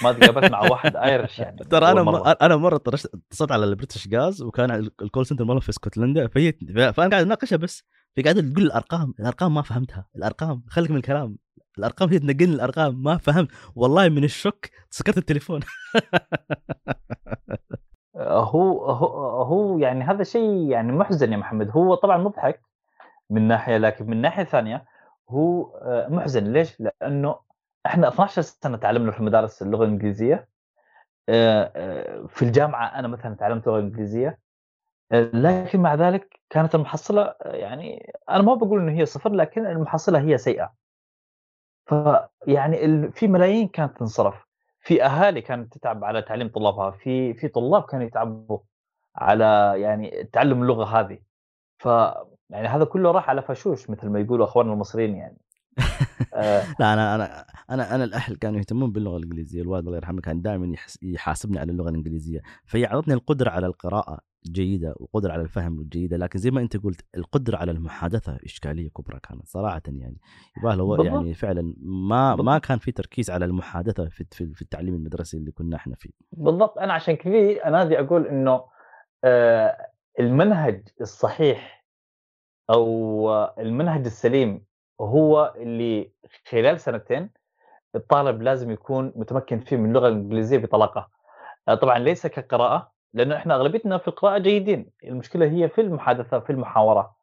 ما 0.02 0.12
تقابلت 0.12 0.52
مع 0.52 0.60
واحد 0.60 0.96
Irish 0.96 1.38
يعني. 1.38 1.56
ترى 1.70 1.90
أنا 1.90 2.02
مرة. 2.02 2.36
أنا 2.42 2.56
مرة 2.56 2.76
اتصلت 2.76 3.52
على 3.52 3.64
ال 3.64 3.70
British 3.70 4.08
Gas 4.08 4.42
وكان 4.42 4.90
ال 5.02 5.07
call 5.07 5.26
center 5.26 5.44
مالهم 5.44 5.60
في 5.60 5.68
اسكتلندا 5.68 6.26
فهي 6.28 6.52
فأنا 6.92 7.10
قاعد 7.10 7.24
أناقشها 7.24 7.56
بس 7.56 7.84
في 8.14 8.22
قاعدة 8.22 8.40
تقول 8.40 8.64
الأرقام 8.64 9.14
الأرقام 9.20 9.54
ما 9.54 9.62
فهمتها 9.62 10.06
الأرقام 10.16 10.62
خليك 10.68 10.90
من 10.90 10.96
الكلام. 10.96 11.38
الأرقام 11.78 12.08
هي 12.08 12.18
تنقلني 12.18 12.54
الأرقام 12.54 13.02
ما 13.02 13.16
فهمت. 13.16 13.48
والله 13.76 14.08
من 14.08 14.24
الشك 14.24 14.70
سكرت 14.90 15.18
التليفون. 15.18 15.60
هو 18.16 18.90
هو 18.90 19.42
هو 19.42 19.78
يعني 19.78 20.04
هذا 20.04 20.22
شيء 20.24 20.70
يعني 20.70 20.92
محزن 20.92 21.32
يا 21.32 21.36
محمد. 21.36 21.70
هو 21.70 21.94
طبعا 21.94 22.16
مضحك 22.18 22.60
من 23.30 23.48
ناحية 23.48 23.76
لكن 23.78 24.06
من 24.06 24.20
ناحية 24.22 24.44
ثانية 24.44 24.84
هو 25.30 25.76
آه، 25.76 26.08
محزن. 26.08 26.52
ليش؟ 26.52 26.80
لأنه 26.80 27.40
إحنا 27.86 28.08
12 28.08 28.42
سنة 28.42 28.76
تعلمنا 28.76 29.12
في 29.12 29.20
المدارس 29.20 29.62
اللغة 29.62 29.84
الإنجليزية. 29.84 30.48
آه، 31.28 31.72
آه، 31.76 32.26
في 32.26 32.42
الجامعة 32.44 32.86
أنا 32.98 33.08
مثلا 33.08 33.34
تعلمت 33.36 33.66
لغة 33.66 33.80
إنجليزية. 33.80 34.38
لكن 35.12 35.80
مع 35.80 35.94
ذلك 35.94 36.40
كانت 36.50 36.74
المحصلة 36.74 37.34
يعني 37.44 38.12
أنا 38.30 38.42
ما 38.42 38.54
بقول 38.54 38.80
إنه 38.80 38.92
هي 39.00 39.06
صفر 39.06 39.32
لكن 39.32 39.66
المحصلة 39.66 40.20
هي 40.20 40.38
سيئة. 40.38 40.74
فيعني 41.86 43.10
في 43.12 43.28
ملايين 43.28 43.68
كانت 43.68 43.98
تنصرف. 43.98 44.46
في 44.80 45.04
أهالي 45.04 45.40
كانت 45.40 45.72
تتعب 45.78 46.04
على 46.04 46.22
تعليم 46.22 46.48
طلابها. 46.48 46.90
في 46.90 47.34
في 47.34 47.48
طلاب 47.48 47.82
كانوا 47.82 48.06
يتعبوا 48.06 48.58
على 49.16 49.74
يعني 49.76 50.24
تعلم 50.32 50.62
اللغة 50.62 50.84
هذه. 51.00 51.18
ف 51.78 51.86
يعني 52.50 52.68
هذا 52.68 52.84
كله 52.84 53.10
راح 53.10 53.30
على 53.30 53.42
فشوش 53.42 53.90
مثل 53.90 54.08
ما 54.08 54.20
يقولوا 54.20 54.44
أخواننا 54.46 54.72
المصريين 54.72 55.16
يعني. 55.16 55.38
آه. 56.34 56.62
لا 56.80 56.94
أنا 56.94 57.14
أنا 57.14 57.46
أنا 57.70 57.94
أنا 57.94 58.04
الأهل 58.04 58.36
كانوا 58.36 58.58
يهتمون 58.58 58.92
باللغة 58.92 59.16
الإنجليزية 59.16 59.62
الوالد 59.62 59.86
الله 59.86 59.96
يرحمه 59.96 60.20
كان 60.20 60.42
دائما 60.42 60.76
يحاسبني 61.02 61.58
على 61.58 61.72
اللغة 61.72 61.88
الإنجليزية. 61.90 62.40
فهي 62.66 62.86
اعطتني 62.86 63.14
القدرة 63.14 63.50
على 63.50 63.66
القراءة. 63.66 64.27
جيدة 64.46 64.94
وقدرة 64.96 65.32
على 65.32 65.42
الفهم 65.42 65.82
جيده 65.82 66.16
لكن 66.16 66.38
زي 66.38 66.50
ما 66.50 66.60
أنت 66.60 66.76
قلت 66.76 67.00
القدرة 67.16 67.56
على 67.56 67.70
المحادثة 67.72 68.38
إشكالية 68.44 68.88
كبرى 68.88 69.20
كانت 69.20 69.46
صراحة 69.46 69.82
يعني. 69.86 70.16
يبغى 70.56 70.76
له 70.76 71.04
يعني 71.04 71.34
فعلا 71.34 71.74
ما 71.82 72.30
بالضبط. 72.30 72.46
ما 72.46 72.58
كان 72.58 72.78
في 72.78 72.92
تركيز 72.92 73.30
على 73.30 73.44
المحادثة 73.44 74.08
في 74.08 74.24
في 74.54 74.62
التعليم 74.62 74.94
المدرسي 74.94 75.36
اللي 75.36 75.50
كنا 75.50 75.76
إحنا 75.76 75.94
فيه. 75.94 76.10
بالضبط. 76.32 76.78
أنا 76.78 76.92
عشان 76.92 77.16
كذي 77.16 77.64
أنا 77.64 77.82
أبي 77.82 78.00
أقول 78.00 78.26
إنه 78.26 78.64
آه 79.24 79.76
المنهج 80.20 80.88
الصحيح 81.00 81.84
أو 82.70 83.30
المنهج 83.58 84.04
السليم 84.04 84.64
هو 85.00 85.54
اللي 85.56 86.12
خلال 86.50 86.80
سنتين 86.80 87.30
الطالب 87.94 88.42
لازم 88.42 88.70
يكون 88.70 89.12
متمكن 89.16 89.60
فيه 89.60 89.76
من 89.76 89.88
اللغة 89.88 90.08
الإنجليزية 90.08 90.58
بطلاقة. 90.58 91.10
آه، 91.68 91.74
طبعا 91.74 91.98
ليس 91.98 92.26
كقراءة 92.26 92.92
لأنه 93.14 93.36
إحنا 93.36 93.54
أغلبيتنا 93.54 93.98
في 93.98 94.08
القراءه 94.08 94.38
جيدين. 94.38 94.90
المشكلة 95.04 95.46
هي 95.46 95.68
في 95.68 95.80
المحادثة 95.80 96.40
في 96.40 96.50
المحاورة. 96.50 97.16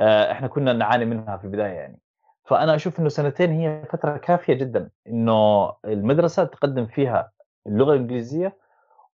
آه، 0.00 0.32
إحنا 0.32 0.48
كنا 0.48 0.72
نعاني 0.72 1.04
منها 1.04 1.36
في 1.36 1.44
البداية 1.44 1.72
يعني. 1.72 2.00
فأنا 2.44 2.74
أشوف 2.74 3.00
إنه 3.00 3.08
سنتين 3.08 3.50
هي 3.50 3.84
فترة 3.92 4.16
كافية 4.16 4.54
جدا. 4.54 4.90
إنه 5.06 5.72
المدرسة 5.84 6.44
تقدم 6.44 6.86
فيها 6.86 7.32
اللغة 7.66 7.92
الإنجليزية 7.92 8.56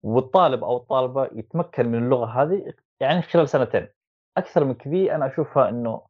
والطالب 0.02 0.64
أو 0.64 0.76
الطالبة 0.76 1.28
يتمكن 1.32 1.88
من 1.88 2.04
اللغة 2.04 2.42
هذه 2.42 2.72
يعني 3.00 3.22
خلال 3.22 3.48
سنتين. 3.48 3.88
أكثر 4.36 4.64
من 4.64 4.74
كذي 4.74 5.14
أنا 5.14 5.26
أشوفها 5.26 5.68
إنه 5.68 6.02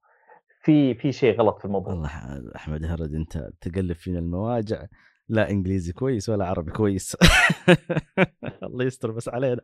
في 0.62 0.94
في 0.94 1.12
شيء 1.12 1.38
غلط 1.38 1.58
في 1.58 1.64
الموضوع. 1.64 1.92
والله 1.92 2.10
أحمد 2.56 2.84
هرد 2.84 3.14
أنت 3.14 3.48
تقلب 3.60 3.92
فينا 3.92 4.18
المواجع. 4.18 4.86
لا 5.28 5.50
إنجليزي 5.50 5.92
كويس 5.92 6.28
ولا 6.28 6.46
عربي 6.46 6.70
كويس. 6.70 7.16
الله 8.62 8.84
يستر 8.84 9.10
بس 9.10 9.28
علينا. 9.28 9.60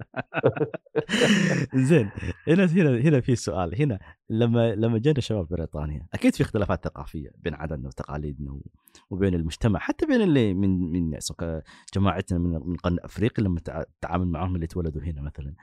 زين 1.88 2.11
هنا 2.49 2.64
هنا 2.64 2.99
هنا 2.99 3.21
في 3.21 3.37
سؤال. 3.37 3.83
هنا 3.83 3.99
لما 4.31 4.75
لما 4.75 4.99
جينا 4.99 5.21
شباب 5.21 5.49
بريطانيا 5.49 6.07
أكيد 6.14 6.35
في 6.35 6.43
اختلافات 6.43 6.85
ثقافية 6.85 7.31
بين 7.38 7.55
عاداتنا 7.55 7.88
وتقاليدنا 7.88 8.61
وبين 9.11 9.35
المجتمع 9.35 9.79
حتى 9.79 10.07
بين 10.07 10.23
اللي 10.23 10.55
من 10.55 10.93
من 10.93 11.19
جماعتنا 11.95 12.38
من 12.38 12.50
من 12.50 12.76
قرن 12.76 12.97
أفريقيا 13.00 13.45
لما 13.45 13.61
تتعامل 13.61 14.26
معهم 14.26 14.55
اللي 14.55 14.67
تولدوا 14.67 15.02
هنا 15.02 15.23
مثلا. 15.23 15.55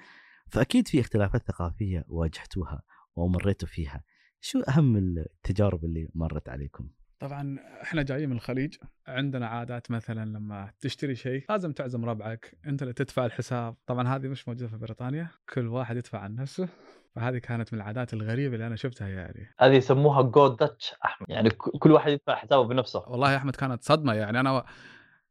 فأكيد 0.48 0.88
في 0.88 1.00
اختلافات 1.00 1.48
ثقافية 1.48 2.06
واجهتوها 2.08 2.82
ومريتوا 3.16 3.68
فيها. 3.68 4.04
شو 4.42 4.60
أهم 4.60 4.98
التجارب 4.98 5.86
اللي 5.86 6.08
مرت 6.16 6.50
عليكم؟ 6.50 6.90
طبعا 7.20 7.58
إحنا 7.82 8.02
جايين 8.02 8.30
من 8.30 8.36
الخليج. 8.36 8.76
عندنا 9.08 9.48
عادات 9.48 9.92
مثلا 9.92 10.26
لما 10.26 10.72
تشتري 10.80 11.16
شيء 11.16 11.46
لازم 11.50 11.72
تعزم 11.72 12.06
ربعك. 12.06 12.58
أنت 12.66 12.82
اللي 12.82 12.94
تدفع 12.94 13.26
الحساب. 13.26 13.76
طبعا 13.88 14.08
هذه 14.08 14.28
مش 14.28 14.48
موجودة 14.48 14.68
في 14.68 14.78
بريطانيا. 14.78 15.28
كل 15.54 15.68
واحد 15.68 15.98
يدفع 15.98 16.20
عن 16.20 16.36
نفسه. 16.36 16.70
فهذه 17.16 17.38
كانت 17.38 17.74
من 17.74 17.80
العادات 17.80 18.14
الغريبة 18.14 18.56
اللي 18.56 18.68
أنا 18.68 18.76
شفتها 18.76 19.08
يعني 19.08 19.48
هذه 19.60 19.74
يسموها 19.74 20.22
جو 20.22 20.48
داتش 20.48 20.96
أحمد. 21.06 21.30
يعني 21.30 21.50
كل 21.50 21.92
واحد 21.92 22.12
يدفع 22.12 22.36
حسابه 22.36 22.68
بنفسه. 22.68 23.00
والله 23.08 23.32
يا 23.32 23.38
أحمد 23.38 23.56
كانت 23.56 23.84
صدمة 23.84 24.14
يعني. 24.14 24.40
أنا 24.40 24.66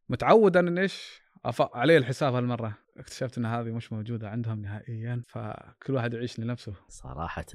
متعود 0.08 0.56
إن 0.56 0.78
إيش؟ 0.78 1.22
علي 1.60 1.96
الحساب 1.96 2.34
هالمرة. 2.34 2.85
اكتشفت 2.98 3.38
إن 3.38 3.46
هذه 3.46 3.70
مش 3.70 3.92
موجودة 3.92 4.30
عندهم 4.30 4.62
نهائيا 4.62 5.22
فكل 5.26 5.94
واحد 5.94 6.14
يعيش 6.14 6.40
لنفسه. 6.40 6.72
صراحة 6.88 7.46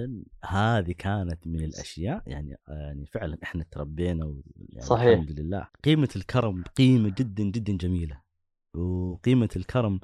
هذه 0.45 0.91
كانت 0.97 1.47
من 1.47 1.63
الأشياء 1.63 2.23
يعني 2.27 2.57
يعني 2.67 3.05
فعلا 3.05 3.37
إحنا 3.43 3.65
تربينا 3.71 4.41
يعني 4.69 4.85
صحيح. 4.85 5.07
الحمد 5.19 5.39
لله. 5.39 5.67
قيمة 5.83 6.09
الكرم 6.15 6.63
قيمة 6.63 7.13
جدا 7.17 7.43
جدا 7.43 7.77
جميلة. 7.77 8.21
وقيمة 8.73 9.49
الكرم 9.55 9.99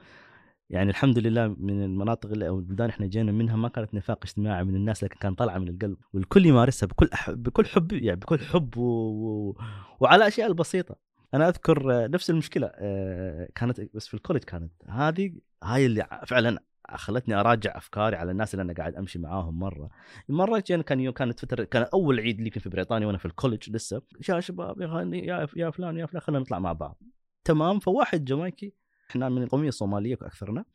يعني 0.69 0.89
الحمد 0.89 1.19
لله 1.19 1.47
من 1.47 1.83
المناطق 1.83 2.29
اللي 2.31 2.47
أو 2.47 2.59
البلدان 2.59 2.89
إحنا 2.89 3.07
جينا 3.07 3.31
منها 3.31 3.55
ما 3.55 3.69
كانت 3.69 3.93
نفاق 3.93 4.25
اجتماعي 4.25 4.63
من 4.63 4.75
الناس 4.75 5.03
لكن 5.03 5.19
كان 5.19 5.35
طالعة 5.35 5.57
من 5.57 5.67
القلب. 5.67 5.97
والكل 6.13 6.45
يمارسها 6.45 6.87
بكل 6.87 7.09
أح... 7.13 7.31
بكل 7.31 7.65
حب 7.65 7.91
يعني 7.91 8.19
بكل 8.19 8.39
حب 8.39 8.77
و... 8.77 8.81
و... 8.81 9.57
وعلى 9.99 10.21
الاشياء 10.21 10.47
البسيطة. 10.47 11.06
أنا 11.37 11.47
أذكر 11.49 12.03
آه، 12.03 12.07
نفس 12.07 12.29
المشكلة 12.29 12.71
آه، 12.75 13.49
كانت 13.55 13.95
بس 13.95 14.07
في 14.07 14.13
ال 14.13 14.17
college 14.17 14.43
كانت 14.43 14.71
هذه 14.89 15.33
هاي 15.63 15.85
اللي 15.85 16.07
فعلا 16.27 16.63
خلتني 16.95 17.35
أراجع 17.35 17.77
أفكاري 17.77 18.15
على 18.15 18.31
الناس 18.31 18.53
اللي 18.53 18.63
أنا 18.63 18.73
قاعد 18.73 18.95
أمشي 18.95 19.19
معاهم 19.19 19.59
مرة. 19.59 19.89
مرة 20.29 20.63
جينا 20.67 20.83
كان 20.83 20.99
يوم 20.99 21.13
كانت 21.13 21.39
فترة 21.39 21.63
كان 21.63 21.85
أول 21.93 22.19
عيد 22.19 22.41
لي 22.41 22.49
في 22.49 22.69
بريطانيا 22.69 23.07
وأنا 23.07 23.17
في 23.17 23.25
ال 23.25 23.31
college 23.31 23.69
لسه. 23.69 24.01
يا 24.29 24.39
شباب 24.39 24.81
يا 24.81 25.47
يا 25.55 25.71
فلان 25.71 25.97
يا 25.97 26.05
فلان 26.05 26.21
خلينا 26.21 26.39
نطلع 26.39 26.59
مع 26.59 26.73
بعض. 26.73 27.01
تمام 27.43 27.79
فواحد 27.79 28.25
جامايكي 28.25 28.73
إحنا 29.09 29.29
من 29.29 29.43
القوميه 29.43 29.67
الصوماليه 29.67 30.17
أكثرنا. 30.21 30.65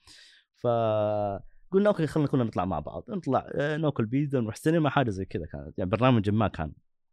ف 0.56 0.66
قلنا 1.70 1.88
okay 1.88 2.06
خلينا 2.06 2.28
كلنا 2.28 2.44
نطلع 2.44 2.64
مع 2.64 2.80
بعض. 2.80 3.04
نطلع 3.08 3.46
آه، 3.54 3.76
ناكل 3.76 4.06
بيتزا 4.06 4.40
نروح 4.40 4.56
سينما 4.56 4.90
حاجة 4.90 5.10
زي 5.10 5.24
كذا 5.24 5.46
كانت. 5.46 5.78
يعني 5.78 5.90
برنامج 5.90 6.30
ما 6.30 6.48
كان. 6.48 6.72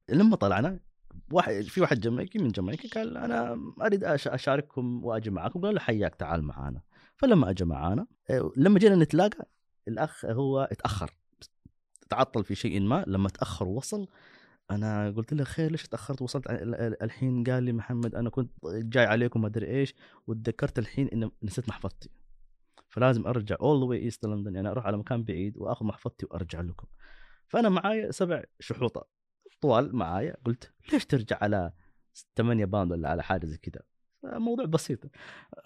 لما 0.10 0.36
طلعنا 0.36 0.80
واحد 1.32 1.62
في 1.62 1.82
واحد 1.82 2.00
جامايكي 2.00 2.40
من 2.40 2.48
جامايكا 2.48 3.00
قال 3.00 3.18
أنا 3.18 3.58
أريد 3.82 4.04
أشارككم 4.04 5.06
وأجي 5.06 5.30
معاكم 5.30 5.62
قال 5.62 5.74
له 5.74 5.80
حياك 5.80 6.16
تعال 6.16 6.44
معانا. 6.44 6.82
فلما 7.18 7.50
اجى 7.50 7.66
معانا 7.66 8.08
آه، 8.30 8.52
لما 8.58 8.80
جينا 8.80 8.96
نتلاقى 8.96 9.50
الأخ 9.88 10.26
هو 10.26 10.62
اتأخر 10.72 11.16
تعطل 12.10 12.44
في 12.44 12.56
شيء 12.56 12.80
ما 12.80 13.04
لما 13.08 13.30
تأخر 13.30 13.68
ووصل 13.68 14.08
أنا 14.72 15.10
قلت 15.10 15.34
له 15.34 15.44
خير 15.44 15.72
ليش 15.72 15.88
تأخرت؟ 15.88 16.22
وصلت 16.22 16.44
الحين 17.02 17.44
قال 17.44 17.64
لي 17.64 17.74
محمد 17.74 18.16
أنا 18.16 18.30
كنت 18.30 18.52
جاي 18.66 19.06
عليكم 19.06 19.42
ما 19.42 19.48
أدري 19.48 19.68
إيش 19.68 19.96
وتذكرت 20.28 20.80
الحين 20.80 21.08
ان 21.08 21.32
نسيت 21.44 21.70
محفظتي. 21.70 22.10
فلازم 22.90 23.28
أرجع 23.28 23.56
all 23.62 23.80
the 23.80 23.86
way 23.86 24.00
east 24.00 24.26
لندن 24.26 24.56
يعني 24.56 24.70
أروح 24.70 24.86
على 24.86 24.98
مكان 24.98 25.24
بعيد 25.24 25.58
وأخذ 25.58 25.86
محفظتي 25.86 26.26
وأرجع 26.32 26.62
لكم. 26.62 26.88
فأنا 27.48 27.70
معايا 27.70 28.12
سبع 28.12 28.44
شحوطة. 28.60 29.19
طوال 29.62 29.96
معايا 29.96 30.38
قلت 30.46 30.72
ليش 30.94 31.06
ترجع 31.06 31.38
على 31.42 31.72
8 32.38 32.66
pound 32.66 32.92
ولا 32.92 33.10
على 33.10 33.24
حاجة 33.24 33.46
زي 33.46 33.58
كذا؟ 33.58 33.82
موضوع 34.24 34.66
بسيط. 34.66 35.00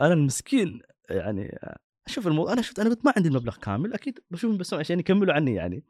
أنا 0.02 0.14
المسكين 0.14 0.82
يعني 1.10 1.60
شوف 2.08 2.28
الموضوع 2.28 2.54
أنا 2.54 2.62
شفت 2.62 2.80
أنا 2.80 2.90
قلت 2.90 3.06
ما 3.06 3.14
عندي 3.18 3.30
المبلغ 3.30 3.56
كامل 3.56 3.94
أكيد 3.94 4.20
بشوفهم 4.32 4.58
بس 4.58 4.74
عشان 4.74 5.00
يكملوا 5.00 5.34
عني 5.34 5.54
يعني. 5.54 5.84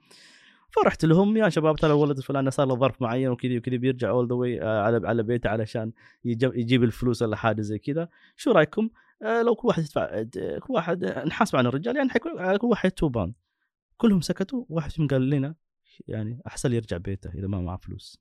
فرحت 0.69 1.05
لهم 1.05 1.37
يا 1.37 1.49
شباب 1.49 1.75
ترى 1.75 1.91
الولد 1.91 2.17
الفلاني 2.17 2.51
صار 2.51 2.67
له 2.67 2.75
ظرف 2.75 3.01
معين 3.01 3.29
وكذا 3.29 3.57
وكذا 3.57 3.77
بيرجع 3.77 4.09
all 4.09 4.27
the 4.27 4.35
way 4.35 4.61
على 4.61 5.07
على 5.07 5.23
بيته 5.23 5.49
علشان 5.49 5.91
يجيب 6.23 6.83
الفلوس 6.83 7.21
ولا 7.21 7.35
حاجة 7.35 7.61
زي 7.61 7.79
كذا. 7.79 8.09
شو 8.35 8.51
رأيكم؟ 8.51 8.89
آه 9.21 9.41
لو 9.41 9.55
كل 9.55 9.67
واحد 9.67 9.83
يدفع 9.83 10.23
كل 10.59 10.73
واحد 10.73 11.05
نحاسب 11.05 11.55
عن 11.55 11.65
الرجال 11.65 11.97
يعني 11.97 12.09
حيكون 12.09 12.57
كل 12.57 12.67
واحد 12.67 12.91
two 12.91 13.09
pound 13.09 13.33
كلهم 13.97 14.21
سكتوا 14.21 14.65
واحد 14.69 14.91
فيهم 14.91 15.07
قال 15.07 15.29
لنا 15.29 15.55
يعني 16.07 16.41
أحسن 16.47 16.73
يرجع 16.73 16.97
بيته 16.97 17.29
إذا 17.29 17.47
ما 17.47 17.61
معه 17.61 17.77
فلوس. 17.77 18.19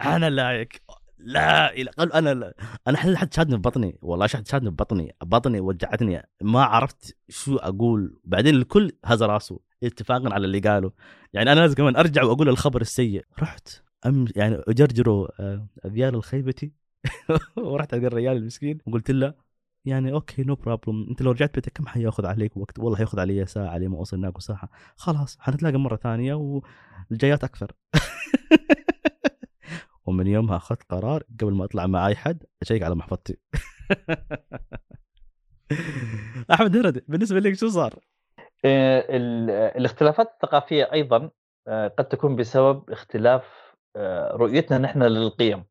أنا 0.00 0.30
like 0.30 0.82
لا 1.18 1.72
إلى 1.72 1.90
قال 1.90 2.12
أنا 2.12 2.34
لا. 2.34 2.54
أنا 2.88 2.96
حد 2.98 3.34
شادني 3.34 3.56
ببطني. 3.56 3.98
والله 4.02 4.26
حد 4.26 4.48
شادني 4.48 4.70
ببطني؟ 4.70 5.14
بطني 5.22 5.60
وجعتني. 5.60 6.22
ما 6.42 6.64
عرفت 6.64 7.16
شو 7.28 7.56
أقول. 7.56 8.20
بعدين 8.24 8.54
الكل 8.54 8.92
هز 9.04 9.22
راسه 9.22 9.60
اتفاقا 9.82 10.34
على 10.34 10.46
اللي 10.46 10.58
قاله. 10.58 10.92
يعني 11.32 11.52
أنا 11.52 11.60
لازم 11.60 11.74
كمان 11.74 11.96
أرجع 11.96 12.22
وأقول 12.22 12.48
الخبر 12.48 12.80
السيء. 12.80 13.24
رحت 13.42 13.68
أم 14.06 14.24
يعني 14.36 14.62
اجرجره 14.68 15.28
اذيال 15.86 16.14
آه، 16.14 16.18
الخيبتي. 16.18 16.72
ورحت 17.56 17.94
على 17.94 18.06
الرجال 18.06 18.36
المسكين. 18.36 18.78
وقلت 18.86 19.10
له 19.10 19.34
يعني 19.86 20.12
okay 20.12 20.54
no 20.54 20.58
no 20.58 20.69
problem 20.69 21.06
أنت 21.10 21.22
لو 21.22 21.30
رجعت 21.30 21.54
بيتك 21.54 21.72
كم 21.72 21.86
حياخذ 21.86 22.26
عليك 22.26 22.56
وقت؟ 22.56 22.78
والله 22.78 22.96
حياخذ 22.96 23.20
علي 23.20 23.46
ساعة 23.46 23.68
علي 23.68 23.88
ما 23.88 23.98
اوصل 23.98 24.16
هناك 24.16 24.36
وساعه 24.36 24.68
خلاص 24.96 25.38
حنتلاقى 25.40 25.78
مرة 25.78 25.96
ثانية 25.96 26.34
والجايات 26.34 27.44
أكثر. 27.44 27.72
ومن 30.06 30.26
يومها 30.26 30.56
أخذت 30.56 30.82
قرار 30.82 31.22
قبل 31.40 31.52
ما 31.52 31.64
أطلع 31.64 31.86
مع 31.86 32.06
أي 32.06 32.16
حد 32.16 32.44
أشيك 32.62 32.82
على 32.82 32.94
محفظتي. 32.94 33.36
أحمد 36.52 36.76
هرد 36.76 37.04
بالنسبة 37.08 37.40
لك 37.40 37.54
شو 37.54 37.68
صار؟ 37.68 37.94
آه، 38.64 39.04
الاختلافات 39.76 40.32
الثقافية 40.32 40.92
أيضا 40.92 41.30
آه، 41.68 41.88
قد 41.88 42.08
تكون 42.08 42.36
بسبب 42.36 42.90
اختلاف 42.90 43.74
آه، 43.96 44.32
رؤيتنا 44.32 44.78
نحن 44.78 45.02
للقيم. 45.02 45.64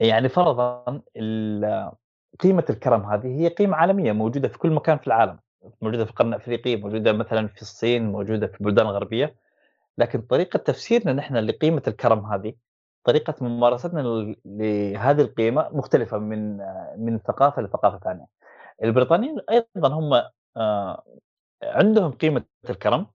يعني 0.00 0.28
فرضا 0.28 1.02
قيمة 2.42 2.64
الكرم 2.70 3.02
هذه 3.02 3.40
هي 3.40 3.48
قيمة 3.48 3.76
عالمية 3.76 4.12
موجودة 4.12 4.48
في 4.48 4.58
كل 4.58 4.70
مكان 4.70 4.98
في 4.98 5.06
العالم. 5.06 5.38
موجودة 5.82 6.04
في 6.04 6.10
القرن 6.10 6.28
الأفريقي 6.28 6.76
موجودة 6.76 7.12
مثلا 7.12 7.48
في 7.48 7.62
الصين 7.62 8.12
موجودة 8.12 8.46
في 8.46 8.60
البلدان 8.60 8.86
الغربية. 8.86 9.36
لكن 9.98 10.20
طريقة 10.22 10.56
تفسيرنا 10.56 11.12
نحن 11.12 11.36
لقيمة 11.36 11.82
الكرم 11.88 12.26
هذه 12.26 12.54
طريقة 13.04 13.34
ممارستنا 13.40 14.34
لهذه 14.44 15.20
القيمة 15.20 15.68
مختلفة 15.72 16.18
من 16.18 16.56
من 16.96 17.18
ثقافة 17.18 17.62
لثقافة 17.62 17.98
ثانية. 17.98 18.26
البريطانيين 18.82 19.36
أيضا 19.50 19.88
هم 19.88 20.22
عندهم 21.62 22.12
قيمة 22.12 22.44
الكرم 22.70 23.06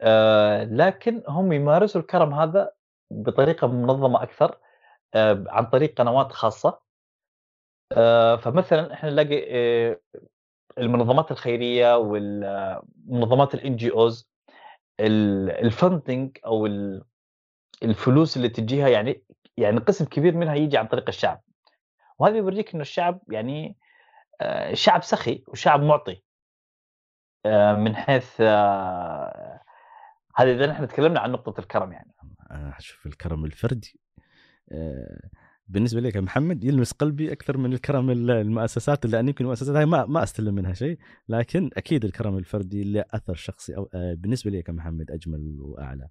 آه، 0.00 0.64
لكن 0.64 1.22
هم 1.28 1.52
يمارسوا 1.52 2.00
الكرم 2.00 2.34
هذا 2.34 2.72
بطريقة 3.10 3.66
منظمة 3.66 4.22
أكثر 4.22 4.58
آه، 5.14 5.44
عن 5.48 5.66
طريق 5.66 5.94
قنوات 5.98 6.32
خاصة. 6.32 6.68
آه، 6.68 6.82
فمثلا 8.42 8.92
إحنا 8.92 9.10
نلاقي 9.10 9.38
المنظمات 10.78 11.30
الخيرية 11.30 11.96
والمنظمات 11.96 13.54
ال 13.54 13.76
NGOs 13.76 13.90
ال 13.90 14.30
funding 15.00 16.38
أو 16.46 16.66
الفلوس 17.82 18.36
اللي 18.36 18.48
تجيها 18.48 18.88
يعني 18.88 19.24
يعني 19.56 19.78
قسم 19.78 20.04
كبير 20.04 20.36
منها 20.36 20.54
يجي 20.54 20.78
عن 20.78 20.86
طريق 20.86 21.04
الشعب. 21.08 21.42
وهذا 22.18 22.36
يوريك 22.36 22.74
إنه 22.74 22.82
الشعب 22.82 23.20
يعني 23.28 23.76
شعب 24.72 25.02
سخي 25.02 25.44
وشعب 25.48 25.82
معطي. 25.82 26.22
آه، 27.46 27.74
من 27.74 27.96
حيث 27.96 28.40
آه، 28.40 29.60
هذا 30.36 30.52
إذا 30.52 30.66
نحن 30.66 30.88
تكلمنا 30.88 31.20
عن 31.20 31.32
نقطة 31.32 31.60
الكرم 31.60 31.92
يعني. 31.92 32.14
أنا 32.50 32.78
أشوف 32.78 33.06
الكرم 33.06 33.44
الفردي. 33.44 34.00
آه، 34.72 35.20
بالنسبة 35.72 36.00
لي 36.00 36.10
كمحمد 36.12 36.64
يلمس 36.64 36.92
قلبي 36.92 37.32
أكثر 37.32 37.58
من 37.58 37.72
الكرم 37.72 38.10
المؤسسات 38.10 39.04
اللي 39.04 39.18
يمكن 39.18 39.44
المؤسسات 39.44 39.76
هاي 39.76 39.86
ما 39.86 40.06
ما 40.06 40.22
أستلم 40.22 40.54
منها 40.54 40.72
شيء 40.72 40.98
لكن 41.28 41.70
أكيد 41.76 42.04
الكرم 42.04 42.38
الفردي 42.38 42.84
له 42.84 43.04
أثر 43.10 43.34
شخصي 43.34 43.76
أو 43.76 43.88
بالنسبة 43.94 44.50
لي 44.50 44.62
كمحمد 44.62 45.10
أجمل 45.10 45.60
وأعلى. 45.60 46.08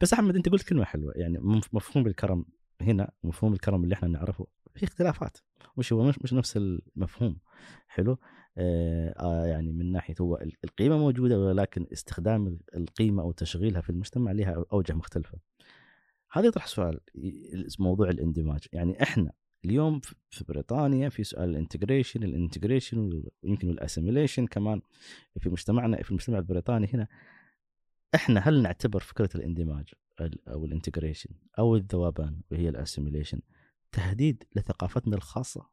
بس 0.00 0.12
أحمد 0.12 0.36
أنت 0.36 0.48
قلت 0.48 0.62
كلمة 0.62 0.84
حلوة 0.84 1.12
يعني 1.16 1.38
مفهوم 1.72 2.06
الكرم 2.06 2.44
هنا 2.80 3.10
مفهوم 3.24 3.52
الكرم 3.52 3.84
اللي 3.84 3.94
إحنا 3.94 4.08
نعرفه 4.08 4.46
في 4.74 4.84
اختلافات. 4.84 5.38
مش 5.76 5.92
هو 5.92 6.04
مش, 6.04 6.14
مش 6.22 6.32
نفس 6.32 6.56
المفهوم. 6.56 7.38
حلو؟ 7.88 8.18
آه،, 8.58 9.14
آه 9.20 9.46
يعني 9.46 9.72
من 9.72 9.92
ناحية 9.92 10.14
هو 10.20 10.38
القيمة 10.64 10.98
موجودة 10.98 11.38
ولكن 11.38 11.86
استخدام 11.92 12.58
القيمة 12.76 13.22
أو 13.22 13.32
تشغيلها 13.32 13.80
في 13.80 13.90
المجتمع 13.90 14.32
لها 14.32 14.64
أوجه 14.72 14.92
مختلفة. 14.92 15.38
هذا 16.32 16.46
يطرح 16.46 16.66
سؤال 16.66 17.00
موضوع 17.78 18.10
الاندماج. 18.10 18.66
يعني 18.72 19.02
إحنا 19.02 19.32
اليوم 19.64 20.00
في 20.30 20.44
بريطانيا 20.48 21.08
في 21.08 21.24
سؤال 21.24 21.50
ال 21.50 21.56
integration 21.56 22.22
ال 22.22 22.30
integration 22.30 23.22
ويمكن 23.42 23.70
ال 23.70 23.76
assimilation 23.76 24.46
كمان 24.46 24.80
في 25.40 25.48
مجتمعنا 25.48 26.02
في 26.02 26.10
المجتمع 26.10 26.38
البريطاني 26.38 26.90
هنا. 26.94 27.08
إحنا 28.14 28.40
هل 28.40 28.62
نعتبر 28.62 29.00
فكرة 29.00 29.30
الاندماج 29.34 29.94
أو 30.48 30.64
ال 30.64 30.69
integration 30.69 31.30
أو 31.58 31.76
الذوبان 31.76 32.40
وهي 32.50 32.68
ال 32.68 32.73
assimilation 32.73 33.40
تهديد 33.92 34.44
لثقافتنا 34.56 35.16
الخاصة؟ 35.16 35.66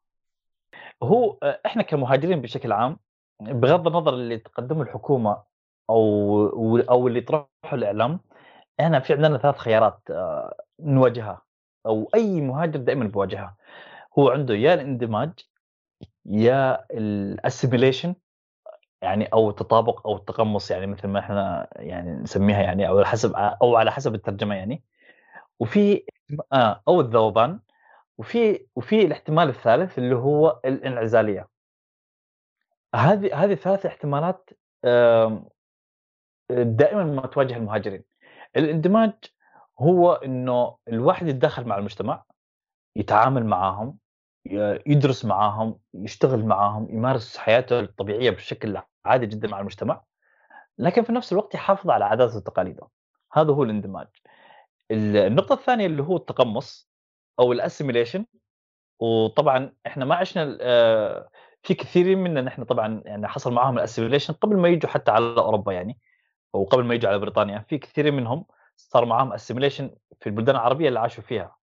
هو 1.04 1.38
آه، 1.44 1.62
إحنا 1.66 1.84
كمهاجرين 1.84 2.42
بشكل 2.42 2.72
عام 2.72 2.98
بغض 3.42 3.88
النظر 3.88 4.14
اللي 4.14 4.38
تقدمه 4.38 4.82
الحكومة 4.82 5.44
أو 5.90 6.80
أو 6.80 7.08
اللي 7.08 7.20
يطرحه 7.20 7.48
الإعلام 7.74 8.20
إحنا 8.80 9.00
في 9.00 9.14
عندنا 9.14 9.38
ثلاث 9.38 9.58
خيارات 9.58 10.00
آه، 10.10 10.56
نواجهها 10.80 11.42
أو 11.86 12.10
أي 12.16 12.42
مهاجر 12.42 12.80
دائما 12.80 13.06
بيواجهها. 13.06 13.56
هو 14.20 14.30
عنده 14.30 14.54
يا 14.56 14.74
الاندماج 14.74 15.32
يا 16.26 16.86
الاسيميليشن 16.92 18.16
يعني 19.02 19.26
أو 19.26 19.50
التطابق 19.50 20.08
أو 20.08 20.16
التقمص 20.18 20.72
يعني 20.72 20.88
مثل 20.88 21.08
ما 21.08 21.20
إحنا 21.20 21.68
يعني 21.76 22.12
نسميها 22.12 22.62
يعني 22.62 22.88
أو 22.88 23.04
حسب 23.04 23.34
أو 23.36 23.76
على 23.76 23.92
حسب 23.92 24.16
الترجمة 24.16 24.56
يعني. 24.56 24.84
وفي 25.60 26.06
آه 26.54 26.84
أو 26.88 27.02
الذوبان. 27.02 27.60
وفي 28.18 28.68
وفي 28.76 29.06
الاحتمال 29.06 29.50
الثالث 29.50 29.98
اللي 29.98 30.16
هو 30.16 30.60
الانعزالية. 30.66 31.48
هذه 32.96 33.44
هذه 33.44 33.56
ثلاث 33.56 33.86
احتمالات 33.86 34.50
دائما 36.50 37.04
ما 37.04 37.28
تواجه 37.28 37.58
المهاجرين. 37.58 38.04
الاندماج 38.58 39.14
هو 39.80 40.14
إنه 40.14 40.78
الواحد 40.88 41.28
يتدخل 41.28 41.66
مع 41.66 41.78
المجتمع 41.78 42.24
يتعامل 42.96 43.46
معاهم 43.46 43.98
يدرس 44.86 45.26
معاهم 45.26 45.80
يشتغل 45.94 46.46
معاهم 46.46 46.88
يمارس 46.90 47.38
حياته 47.38 47.80
الطبيعية 47.80 48.30
بشكل 48.30 48.82
عادي 49.06 49.26
جدا 49.26 49.48
مع 49.48 49.60
المجتمع 49.60 50.04
لكن 50.78 51.04
في 51.04 51.12
نفس 51.12 51.34
الوقت 51.34 51.56
يحافظ 51.56 51.90
على 51.90 52.06
عاداته 52.06 52.38
وتقاليده. 52.38 52.88
هذا 53.34 53.52
هو 53.54 53.64
الاندماج. 53.64 54.08
النقطة 54.92 55.54
الثانية 55.54 55.86
اللي 55.86 56.04
هو 56.04 56.18
التقمص 56.18 56.90
أو 57.40 57.52
ال 57.52 57.58
assimilation 57.58 58.26
وطبعا 59.00 59.74
إحنا 59.88 60.06
ما 60.06 60.16
عشنا 60.16 60.58
آه، 60.62 61.30
في 61.64 61.74
كثيرين 61.74 62.18
منا 62.18 62.42
نحن 62.42 62.64
طبعا 62.64 63.02
يعني 63.06 63.28
حصل 63.28 63.54
معاهم 63.54 63.78
ال 63.78 63.82
assimilation 63.82 64.34
قبل 64.34 64.58
ما 64.58 64.70
يجوا 64.70 64.90
حتى 64.90 65.12
على 65.12 65.26
أوروبا 65.38 65.74
يعني. 65.74 65.98
وقبل 66.54 66.84
ما 66.84 66.96
يجوا 66.96 67.10
على 67.10 67.20
بريطانيا 67.20 67.60
في 67.60 67.78
كثيرين 67.78 68.14
منهم 68.14 68.46
صار 68.78 69.06
معاهم 69.06 69.34
assimilation 69.34 69.96
في 70.20 70.28
البلدان 70.28 70.56
العربية 70.56 70.88
اللي 70.88 71.00
عاشوا 71.00 71.24
فيها. 71.24 71.56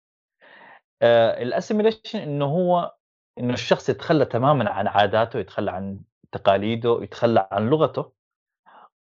ال 1.41 1.47
assimilation 1.47 2.19
إنه 2.19 2.45
هو 2.45 2.95
إنه 3.39 3.53
الشخص 3.53 3.89
يتخلى 3.89 4.25
تماما 4.25 4.69
عن 4.69 4.87
عاداته 4.87 5.39
يتخلى 5.39 5.71
عن 5.71 5.99
تقاليده 6.31 6.99
يتخلى 7.01 7.47
عن 7.51 7.69
لغته 7.69 8.11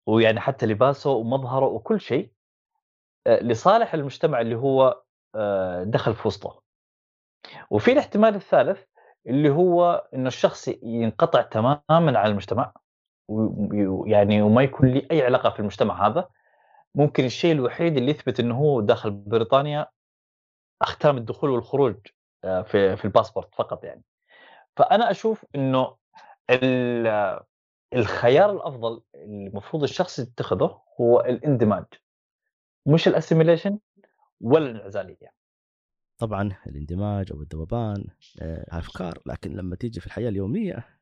ويعني 0.08 0.40
حتى 0.40 0.66
لباسه 0.66 1.10
ومظهره 1.12 1.66
وكل 1.66 2.02
شيء. 2.02 2.32
آه، 3.28 3.44
لصالح 3.44 3.94
المجتمع 3.94 4.42
اللي 4.42 4.56
هو 4.56 5.02
آه، 5.36 5.84
دخل 5.84 6.16
في 6.16 6.28
وسطه. 6.28 6.62
وفي 7.70 7.92
الاحتمال 7.92 8.36
الثالث 8.36 8.84
اللي 9.28 9.50
هو 9.50 10.08
إنه 10.14 10.28
الشخص 10.28 10.68
ينقطع 10.84 11.42
تماما 11.42 11.80
عن 11.90 12.32
المجتمع. 12.32 12.74
ويعني 13.28 14.42
وما 14.42 14.64
يكون 14.64 14.90
لي 14.90 15.08
أي 15.12 15.22
علاقة 15.22 15.50
في 15.50 15.60
المجتمع 15.60 16.08
هذا. 16.08 16.30
ممكن 16.96 17.26
الشيء 17.26 17.52
الوحيد 17.52 17.98
اللي 17.98 18.12
يثبت 18.12 18.40
إنه 18.40 18.56
هو 18.58 18.82
داخل 18.82 19.12
بريطانيا 19.12 19.88
اختام 20.82 21.18
الدخول 21.18 21.50
والخروج 21.50 21.96
آه، 22.44 22.62
في 22.62 22.96
في 22.96 23.06
الباسبورت 23.06 23.56
فقط 23.56 23.84
يعني. 23.84 24.04
فأنا 24.78 25.12
أشوف 25.12 25.46
إنه 25.56 25.96
الخيار 27.94 28.52
الأفضل 28.52 29.02
المفروض 29.16 29.84
الشخص 29.84 30.20
يتخذه 30.20 30.82
هو 31.02 31.20
الاندماج. 31.20 31.86
مش 32.86 33.08
ال 33.08 33.13
assimilation 33.13 33.80
ولا 34.42 34.72
الانعزالية. 34.72 35.34
طبعا 36.18 36.58
الاندماج 36.68 37.32
أو 37.32 37.42
الذوبان 37.42 38.08
آه، 38.42 38.66
أفكار 38.70 39.20
لكن 39.26 39.52
لما 39.56 39.76
تيجي 39.76 40.00
في 40.00 40.06
الحياة 40.06 40.30
اليومية 40.30 40.95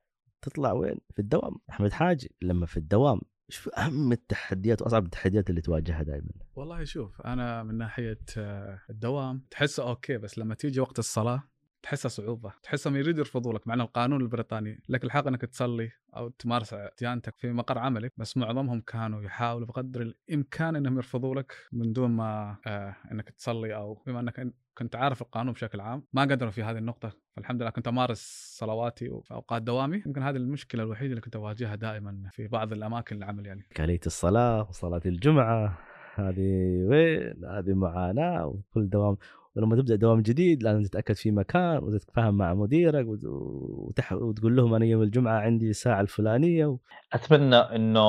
تطلع 0.43 0.71
وين؟ 0.71 0.95
في 1.13 1.19
الدوام 1.19 1.55
أحمد 1.69 1.91
حاجي 1.91 2.31
لما 2.41 2.65
في 2.65 2.77
الدوام 2.77 3.21
شو 3.49 3.69
أهم 3.69 4.11
التحديات 4.11 4.81
وأصعب 4.81 5.05
التحديات 5.05 5.49
اللي 5.49 5.61
تواجهها 5.61 6.03
دائما؟ 6.03 6.31
والله 6.55 6.83
شوف 6.83 7.21
أنا 7.21 7.63
من 7.63 7.77
ناحية 7.77 8.19
آه، 8.37 8.79
الدوام 8.89 9.45
تحسه 9.51 9.89
أوكي 9.89 10.17
بس 10.17 10.37
لما 10.37 10.55
تيجي 10.55 10.79
وقت 10.79 10.99
الصلاة 10.99 11.43
تحسها 11.83 12.09
صعوبة 12.09 12.53
تحسهم 12.63 12.95
يريدوا 12.95 13.19
يرفضوا 13.19 13.53
لك 13.53 13.67
مع 13.67 13.73
القانون 13.73 14.21
البريطاني 14.21 14.83
لك 14.89 15.03
الحق 15.03 15.27
إنك 15.27 15.41
تصلي 15.41 15.91
أو 16.15 16.29
تمارس 16.29 16.75
ديانتك 16.99 17.37
في 17.37 17.51
مقر 17.51 17.77
عملك 17.77 18.13
بس 18.17 18.37
معظمهم 18.37 18.81
كانوا 18.81 19.21
يحاولوا 19.21 19.67
بقدر 19.67 20.01
الإمكان 20.01 20.75
إنهم 20.75 20.95
يرفضوا 20.95 21.35
لك 21.35 21.53
من 21.71 21.93
دون 21.93 22.11
ما 22.11 22.57
آه 22.67 22.95
إنك 23.11 23.29
تصلي 23.29 23.75
أو 23.75 23.93
بما 23.93 24.19
إنك 24.19 24.53
كنت 24.77 24.95
عارف 24.95 25.21
القانون 25.21 25.53
بشكل 25.53 25.81
عام 25.81 26.03
ما 26.13 26.21
قدروا 26.21 26.51
في 26.51 26.63
هذه 26.63 26.77
النقطة. 26.77 27.11
فالحمد 27.35 27.61
لله 27.61 27.71
كنت 27.71 27.87
أمارس 27.87 28.53
صلواتي 28.59 29.21
في 29.23 29.33
أوقات 29.33 29.61
دوامي. 29.61 30.03
يمكن 30.05 30.23
هذه 30.23 30.35
المشكلة 30.35 30.83
الوحيدة 30.83 31.09
اللي 31.09 31.21
كنت 31.21 31.35
أواجهها 31.35 31.75
دائما 31.75 32.29
في 32.31 32.47
بعض 32.47 32.73
الأماكن 32.73 33.17
العمل 33.17 33.45
يعني. 33.45 33.67
كاليه 33.75 33.99
الصلاة 34.05 34.69
وصلاة 34.69 35.01
الجمعة 35.05 35.77
هذه 36.15 36.83
وين؟ 36.89 37.45
هذه 37.45 37.73
معاناة 37.73 38.45
وكل 38.45 38.89
دوام. 38.89 39.17
ولما 39.55 39.75
تبدأ 39.75 39.95
دوام 39.95 40.21
جديد 40.21 40.63
لازم 40.63 40.83
تتأكد 40.83 41.15
في 41.15 41.31
مكان 41.31 41.83
وتتفاهم 41.83 42.37
مع 42.37 42.53
مديرك 42.53 43.05
وتح... 43.07 44.13
وتقول 44.13 44.55
لهم 44.55 44.73
أنا 44.73 44.85
يوم 44.85 45.01
الجمعة 45.01 45.39
عندي 45.39 45.69
الساعة 45.69 46.01
الفلانية 46.01 46.65
و... 46.65 46.77
أتمنى 47.13 47.55
إنه 47.55 48.03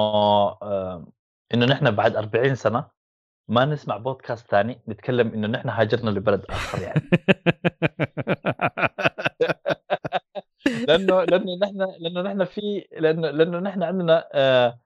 إنه 1.54 1.66
نحن 1.66 1.90
بعد 1.90 2.16
40 2.16 2.54
سنة 2.54 2.86
ما 3.48 3.64
نسمع 3.64 3.96
بودكاست 3.96 4.50
ثاني 4.50 4.80
نتكلم 4.88 5.28
إنه 5.28 5.48
نحن 5.48 5.68
هاجرنا 5.68 6.10
لبلد 6.10 6.44
آخر 6.50 6.82
يعني. 6.82 7.02
لأنه 10.88 11.24
لأنه 11.24 11.56
نحن 11.62 11.78
لأنه 11.98 12.22
نحن 12.22 12.44
في 12.44 12.86
لأنه 12.98 13.30
لأنه 13.30 13.58
نحن 13.58 13.82
عندنا 13.82 14.28
آه، 14.32 14.80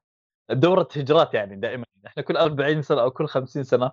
دورة 0.51 0.89
هجرات 0.97 1.35
يعني 1.35 1.57
دائما. 1.57 1.85
إحنا 2.07 2.23
كل 2.23 2.37
40 2.37 2.83
سنة 2.83 3.01
أو 3.03 3.11
كل 3.11 3.27
50 3.27 3.65
سنة 3.65 3.93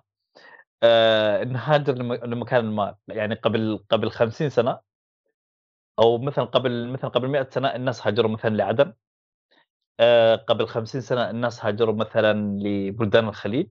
آه 0.82 1.44
نهاجر 1.44 1.94
لمكان 2.26 2.64
ما. 2.64 2.96
يعني 3.08 3.34
قبل 3.34 3.84
قبل 3.90 4.10
50 4.10 4.48
سنة 4.48 4.80
أو 5.98 6.18
مثلا 6.18 6.44
قبل 6.44 6.88
مثلا 6.88 7.10
قبل 7.10 7.28
100 7.28 7.48
سنة 7.50 7.68
الناس 7.68 8.06
هاجروا 8.06 8.30
مثلا 8.30 8.56
لعدن. 8.56 8.92
آه 10.00 10.36
قبل 10.36 10.66
50 10.66 11.00
سنة 11.00 11.30
الناس 11.30 11.64
هاجروا 11.64 11.94
مثلا 11.94 12.58
لبلدان 12.58 13.28
الخليج. 13.28 13.68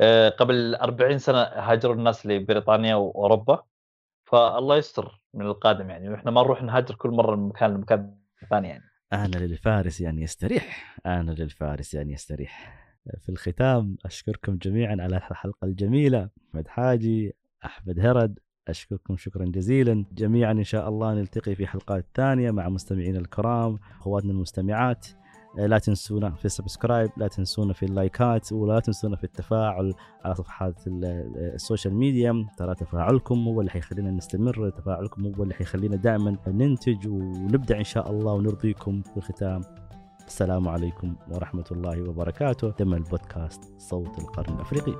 آه 0.00 0.28
قبل 0.28 0.74
40 0.74 1.18
سنة 1.18 1.42
هاجروا 1.42 1.94
الناس 1.94 2.26
لبريطانيا 2.26 2.94
وأوروبا. 2.94 3.62
فالله 4.24 4.76
يستر 4.76 5.22
من 5.34 5.46
القادم 5.46 5.90
يعني. 5.90 6.08
وإحنا 6.08 6.30
ما 6.30 6.42
نروح 6.42 6.62
نهاجر 6.62 6.94
كل 6.94 7.10
مرة 7.10 7.36
من 7.36 7.48
مكان 7.48 7.74
لمكان 7.74 8.18
ثاني 8.50 8.68
يعني. 8.68 8.84
أنا 9.12 9.36
للفارس 9.36 10.00
يعني 10.00 10.22
يستريح. 10.22 10.96
أنا 11.06 11.30
للفارس 11.30 11.94
يعني 11.94 12.12
يستريح. 12.12 12.89
في 13.18 13.28
الختام 13.28 13.96
أشكركم 14.04 14.56
جميعا 14.56 14.96
على 15.00 15.16
الحلقة 15.16 15.64
الجميلة. 15.64 16.28
أحمد 16.50 16.68
حاجي 16.68 17.34
أحمد 17.64 18.00
هرد 18.00 18.38
أشكركم 18.68 19.16
شكرا 19.16 19.44
جزيلا. 19.44 20.04
جميعا 20.12 20.52
إن 20.52 20.64
شاء 20.64 20.88
الله 20.88 21.14
نلتقي 21.14 21.54
في 21.54 21.66
حلقات 21.66 22.06
ثانية 22.14 22.50
مع 22.50 22.68
مستمعينا 22.68 23.18
الكرام 23.18 23.78
أخواتنا 23.98 24.32
المستمعات. 24.32 25.06
لا 25.58 25.78
تنسونا 25.78 26.30
في 26.30 26.44
ال 26.44 26.51
subscribe 26.51 27.10
لا 27.16 27.28
تنسونا 27.28 27.72
في 27.72 27.86
اللايكات 27.86 28.52
ولا 28.52 28.80
تنسونا 28.80 29.16
في 29.16 29.24
التفاعل 29.24 29.94
على 30.24 30.34
صفحات 30.34 30.80
ال 30.86 31.01
social 31.01 31.94
media. 31.94 32.46
ترى 32.56 32.74
تفاعلكم 32.74 33.48
هو 33.48 33.60
اللي 33.60 33.70
حيخلينا 33.70 34.10
نستمر 34.10 34.70
تفاعلكم 34.70 35.26
هو 35.26 35.42
اللي 35.42 35.54
حيخلينا 35.54 35.96
دائما 35.96 36.36
ننتج 36.46 37.08
ونبدع 37.08 37.78
إن 37.78 37.84
شاء 37.84 38.10
الله 38.10 38.32
ونرضيكم 38.32 39.02
في 39.02 39.16
الختام 39.16 39.60
السلام 40.30 40.68
عليكم 40.68 41.16
ورحمة 41.30 41.64
الله 41.72 42.08
وبركاته. 42.08 42.70
تم 42.70 42.94
البودكاست 42.94 43.60
صوت 43.78 44.18
القرن 44.18 44.54
الأفريقي. 44.54 44.94